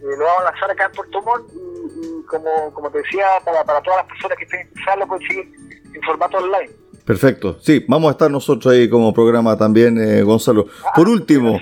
Eh, 0.00 0.16
lo 0.16 0.24
vamos 0.24 0.42
a 0.42 0.50
lanzar 0.50 0.70
acá 0.70 0.86
en 0.86 0.92
Puerto 0.92 1.22
Montt 1.22 1.50
y, 1.52 2.26
como, 2.26 2.72
como 2.72 2.90
te 2.90 2.98
decía, 2.98 3.26
para, 3.44 3.64
para 3.64 3.82
todas 3.82 4.04
las 4.04 4.06
personas 4.06 4.38
que 4.38 4.44
estén 4.44 4.60
interesadas, 4.60 4.98
lo 5.00 5.06
pueden 5.08 5.28
seguir 5.28 5.52
en 5.94 6.02
formato 6.02 6.38
online. 6.38 6.70
Perfecto, 7.04 7.58
sí, 7.60 7.84
vamos 7.88 8.08
a 8.08 8.12
estar 8.12 8.30
nosotros 8.30 8.72
ahí 8.72 8.88
como 8.88 9.12
programa 9.14 9.56
también, 9.56 9.98
eh, 9.98 10.22
Gonzalo. 10.22 10.66
Ah, 10.84 10.92
Por 10.94 11.08
último, 11.08 11.58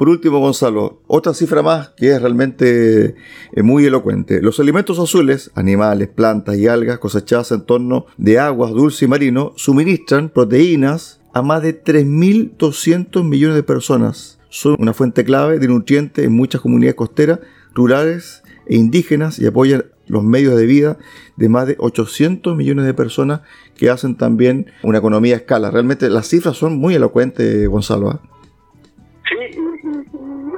por 0.00 0.08
último, 0.08 0.38
Gonzalo, 0.38 1.02
otra 1.08 1.34
cifra 1.34 1.60
más 1.60 1.90
que 1.90 2.12
es 2.12 2.22
realmente 2.22 3.16
eh, 3.52 3.62
muy 3.62 3.84
elocuente. 3.84 4.40
Los 4.40 4.58
alimentos 4.58 4.98
azules, 4.98 5.50
animales, 5.54 6.08
plantas 6.08 6.56
y 6.56 6.66
algas 6.68 6.98
cosechadas 6.98 7.52
en 7.52 7.66
torno 7.66 8.06
de 8.16 8.38
aguas 8.38 8.70
dulces 8.70 9.02
y 9.02 9.08
marino, 9.08 9.52
suministran 9.56 10.30
proteínas 10.30 11.20
a 11.34 11.42
más 11.42 11.60
de 11.60 11.84
3.200 11.84 13.24
millones 13.24 13.56
de 13.56 13.62
personas. 13.62 14.38
Son 14.48 14.74
una 14.78 14.94
fuente 14.94 15.22
clave 15.22 15.58
de 15.58 15.68
nutrientes 15.68 16.24
en 16.24 16.32
muchas 16.32 16.62
comunidades 16.62 16.94
costeras, 16.94 17.40
rurales 17.74 18.42
e 18.68 18.76
indígenas 18.76 19.38
y 19.38 19.44
apoyan 19.44 19.84
los 20.06 20.24
medios 20.24 20.56
de 20.56 20.64
vida 20.64 20.96
de 21.36 21.50
más 21.50 21.66
de 21.66 21.76
800 21.78 22.56
millones 22.56 22.86
de 22.86 22.94
personas 22.94 23.42
que 23.76 23.90
hacen 23.90 24.16
también 24.16 24.72
una 24.82 24.96
economía 24.96 25.34
a 25.34 25.38
escala. 25.40 25.70
Realmente 25.70 26.08
las 26.08 26.26
cifras 26.26 26.56
son 26.56 26.78
muy 26.78 26.94
elocuentes, 26.94 27.68
Gonzalo. 27.68 28.08
¿ah? 28.08 28.22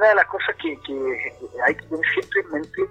Una 0.03 0.09
de 0.09 0.15
las 0.15 0.25
cosas 0.25 0.55
que, 0.61 0.77
hay 1.65 1.75
que 1.75 1.85
tener 1.85 2.05
siempre 2.13 2.41
en 2.41 2.51
mente 2.51 2.81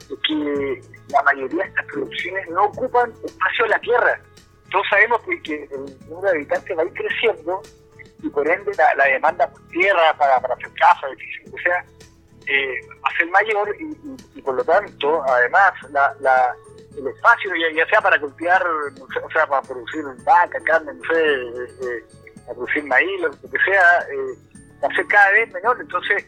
es 0.00 0.18
que 0.26 0.80
la 1.08 1.22
mayoría 1.22 1.64
de 1.64 1.68
estas 1.68 1.86
producciones 1.86 2.48
no 2.48 2.64
ocupan 2.64 3.12
espacio 3.24 3.64
en 3.66 3.70
la 3.70 3.78
tierra. 3.80 4.20
Todos 4.70 4.86
sabemos 4.88 5.20
que, 5.44 5.64
el 5.64 6.08
número 6.08 6.30
de 6.32 6.36
habitantes 6.38 6.78
va 6.78 6.82
a 6.82 6.86
ir 6.86 6.92
creciendo 6.94 7.60
y 8.22 8.28
por 8.30 8.48
ende 8.48 8.72
la, 8.96 9.04
demanda 9.04 9.50
por 9.50 9.60
tierra 9.68 10.16
para, 10.16 10.40
para 10.40 10.54
hacer 10.54 10.72
casas, 10.72 11.10
o 11.52 11.58
sea, 11.58 11.84
eh, 12.46 12.80
va 13.04 13.08
a 13.12 13.16
ser 13.18 13.28
mayor 13.28 13.76
y, 13.78 14.40
por 14.40 14.54
lo 14.54 14.64
tanto, 14.64 15.22
además, 15.24 15.72
la, 15.90 16.54
el 16.96 17.06
espacio, 17.06 17.50
ya, 17.76 17.86
sea 17.86 18.00
para 18.00 18.18
cultivar, 18.18 18.64
o 18.66 19.30
sea, 19.30 19.46
para 19.46 19.60
producir 19.60 20.04
vaca, 20.24 20.58
carne, 20.64 20.94
no 20.94 21.04
sé, 21.04 21.20
eh, 21.20 21.66
eh, 21.82 22.04
para 22.46 22.54
producir 22.54 22.84
maíz, 22.84 23.20
lo, 23.20 23.30
que 23.30 23.58
sea, 23.62 24.06
va 24.82 24.88
a 24.88 24.96
ser 24.96 25.06
cada 25.06 25.30
vez 25.32 25.52
menor. 25.52 25.76
Entonces, 25.78 26.24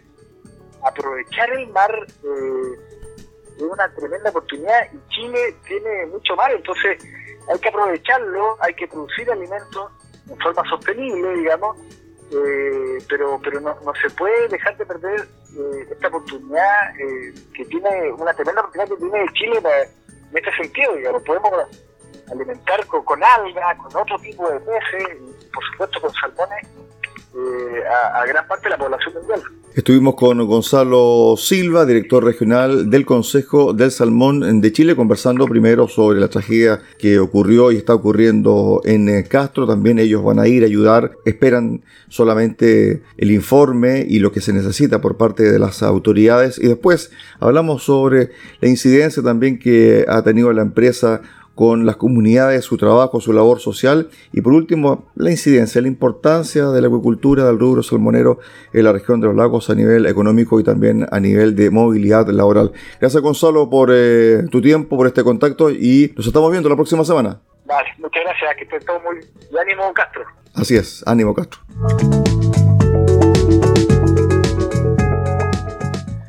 aprovechar 0.85 1.51
el 1.53 1.68
mar 1.68 2.07
eh, 2.23 2.79
es 3.57 3.62
una 3.62 3.92
tremenda 3.94 4.31
oportunidad 4.31 4.92
y 4.92 5.09
Chile 5.11 5.57
tiene 5.66 6.07
mucho 6.07 6.37
mar, 6.37 6.53
entonces 6.53 7.03
hay 7.49 7.59
que 7.59 7.68
aprovecharlo, 7.68 8.57
hay 8.61 8.75
que 8.75 8.88
producir 8.88 9.31
alimentos 9.31 9.92
en 10.29 10.38
forma 10.38 10.62
sostenible, 10.68 11.37
digamos, 11.37 11.77
eh, 12.33 12.99
pero 13.09 13.40
pero 13.42 13.61
no, 13.61 13.79
no, 13.85 13.92
se 13.94 14.11
puede 14.14 14.49
dejar 14.49 14.77
de 14.77 14.87
perder 14.87 15.20
eh, 15.20 15.87
esta 15.90 16.09
oportunidad 16.09 16.94
que 17.55 17.64
tiene, 17.66 18.12
una 18.12 18.33
tremenda 18.35 18.62
oportunidad 18.62 18.88
que 18.88 18.97
tiene 18.97 19.33
Chile 19.35 19.59
en 20.31 20.37
este 20.37 20.57
sentido, 20.57 20.94
digamos, 20.94 21.23
podemos 21.23 21.53
alimentar 22.31 22.85
con, 22.87 23.05
con 23.05 23.23
algas, 23.23 23.79
con 23.79 24.03
otro 24.03 24.18
tipo 24.18 24.51
de 24.51 24.59
peces, 24.61 25.18
y 25.20 25.51
por 25.53 25.64
supuesto 25.70 26.01
con 26.01 26.12
salmones, 26.14 26.66
a 28.14 28.25
gran 28.27 28.49
parte 28.49 28.64
de 28.64 28.70
la 28.70 28.79
población 28.79 29.14
mundial. 29.14 29.42
Estuvimos 29.74 30.14
con 30.14 30.38
Gonzalo 30.46 31.34
Silva, 31.37 31.84
director 31.84 32.22
regional 32.22 32.90
del 32.90 33.04
Consejo 33.04 33.72
del 33.72 33.90
Salmón 33.90 34.60
de 34.60 34.72
Chile, 34.72 34.94
conversando 34.94 35.48
primero 35.48 35.88
sobre 35.88 36.20
la 36.20 36.28
tragedia 36.28 36.80
que 36.96 37.18
ocurrió 37.18 37.72
y 37.72 37.76
está 37.78 37.92
ocurriendo 37.92 38.82
en 38.84 39.08
eh, 39.08 39.24
Castro. 39.24 39.66
También 39.66 39.98
ellos 39.98 40.22
van 40.22 40.38
a 40.38 40.46
ir 40.46 40.62
a 40.62 40.66
ayudar, 40.66 41.16
esperan 41.24 41.82
solamente 42.08 43.02
el 43.16 43.32
informe 43.32 44.06
y 44.08 44.20
lo 44.20 44.30
que 44.30 44.40
se 44.40 44.52
necesita 44.52 45.00
por 45.00 45.16
parte 45.16 45.42
de 45.42 45.58
las 45.58 45.82
autoridades. 45.82 46.56
Y 46.58 46.68
después 46.68 47.10
hablamos 47.40 47.82
sobre 47.82 48.30
la 48.60 48.68
incidencia 48.68 49.24
también 49.24 49.58
que 49.58 50.04
ha 50.06 50.22
tenido 50.22 50.52
la 50.52 50.62
empresa 50.62 51.20
con 51.55 51.87
las 51.87 51.97
comunidades, 51.97 52.64
su 52.64 52.77
trabajo, 52.77 53.21
su 53.21 53.33
labor 53.33 53.61
social 53.61 54.09
y 54.33 54.40
por 54.40 54.53
último 54.53 55.07
la 55.14 55.31
incidencia, 55.31 55.81
la 55.81 55.88
importancia 55.88 56.67
de 56.67 56.81
la 56.81 56.88
acuicultura 56.88 57.45
del 57.45 57.59
rubro 57.59 57.83
salmonero 57.83 58.38
en 58.73 58.85
la 58.85 58.93
región 58.93 59.21
de 59.21 59.29
los 59.29 59.37
lagos 59.37 59.71
a 59.71 59.75
nivel 59.75 60.07
económico 60.07 60.59
y 60.61 60.64
también 60.64 61.07
a 61.11 61.21
nivel 61.21 61.55
de 61.55 61.71
movilidad 61.71 62.29
laboral. 62.29 62.73
Gracias 63.01 63.23
Gonzalo 63.23 63.71
por 63.71 63.90
eh, 63.93 64.45
tu 64.51 64.61
tiempo, 64.61 64.97
por 64.97 65.07
este 65.07 65.23
contacto 65.23 65.71
y 65.71 66.12
nos 66.17 66.27
estamos 66.27 66.51
viendo 66.51 66.69
la 66.69 66.77
próxima 66.77 67.05
semana. 67.05 67.40
Vale, 67.67 67.88
muchas 67.99 68.23
gracias, 68.25 68.57
que 68.57 68.64
esté 68.64 68.81
todo 68.81 69.01
muy... 69.01 69.17
ánimo 69.59 69.93
Castro. 69.95 70.25
Así 70.55 70.77
es, 70.77 71.03
ánimo 71.07 71.35
Castro. 71.35 71.61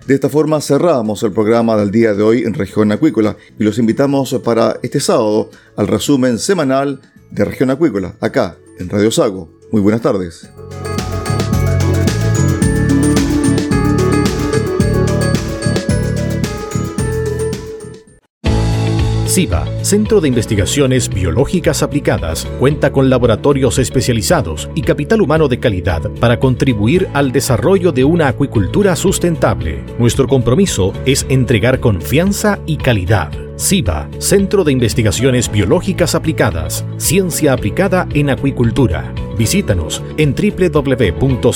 De 0.05 0.13
esta 0.13 0.29
forma 0.29 0.61
cerramos 0.61 1.23
el 1.23 1.31
programa 1.31 1.75
del 1.77 1.89
día 1.89 2.13
de 2.13 2.21
hoy 2.21 2.43
en 2.43 2.53
Región 2.53 2.91
Acuícola 2.91 3.37
y 3.57 3.63
los 3.63 3.79
invitamos 3.79 4.39
para 4.43 4.77
este 4.83 4.99
sábado 4.99 5.49
al 5.75 5.87
resumen 5.87 6.37
semanal 6.37 7.01
de 7.31 7.43
Región 7.43 7.71
Acuícola, 7.71 8.13
acá 8.21 8.55
en 8.77 8.87
Radio 8.87 9.09
Sago. 9.09 9.49
Muy 9.71 9.81
buenas 9.81 10.01
tardes. 10.01 10.47
CIBA, 19.35 19.65
Centro 19.83 20.21
de 20.21 20.29
Investigaciones 20.29 21.09
Biológicas 21.09 21.83
Aplicadas, 21.83 22.45
cuenta 22.57 22.93
con 22.93 23.09
laboratorios 23.09 23.79
especializados 23.79 24.69
y 24.75 24.81
capital 24.81 25.19
humano 25.19 25.49
de 25.49 25.59
calidad 25.59 26.09
para 26.21 26.39
contribuir 26.39 27.09
al 27.13 27.33
desarrollo 27.33 27.91
de 27.91 28.05
una 28.05 28.29
acuicultura 28.29 28.95
sustentable. 28.95 29.83
Nuestro 29.99 30.29
compromiso 30.29 30.93
es 31.05 31.25
entregar 31.27 31.81
confianza 31.81 32.59
y 32.65 32.77
calidad. 32.77 33.33
CIBA, 33.59 34.07
Centro 34.19 34.63
de 34.63 34.71
Investigaciones 34.71 35.51
Biológicas 35.51 36.15
Aplicadas, 36.15 36.85
Ciencia 36.95 37.51
Aplicada 37.51 38.07
en 38.13 38.29
Acuicultura. 38.29 39.13
Visítanos 39.37 40.01
en 40.15 40.33
www.ciba.cl. 40.33 41.55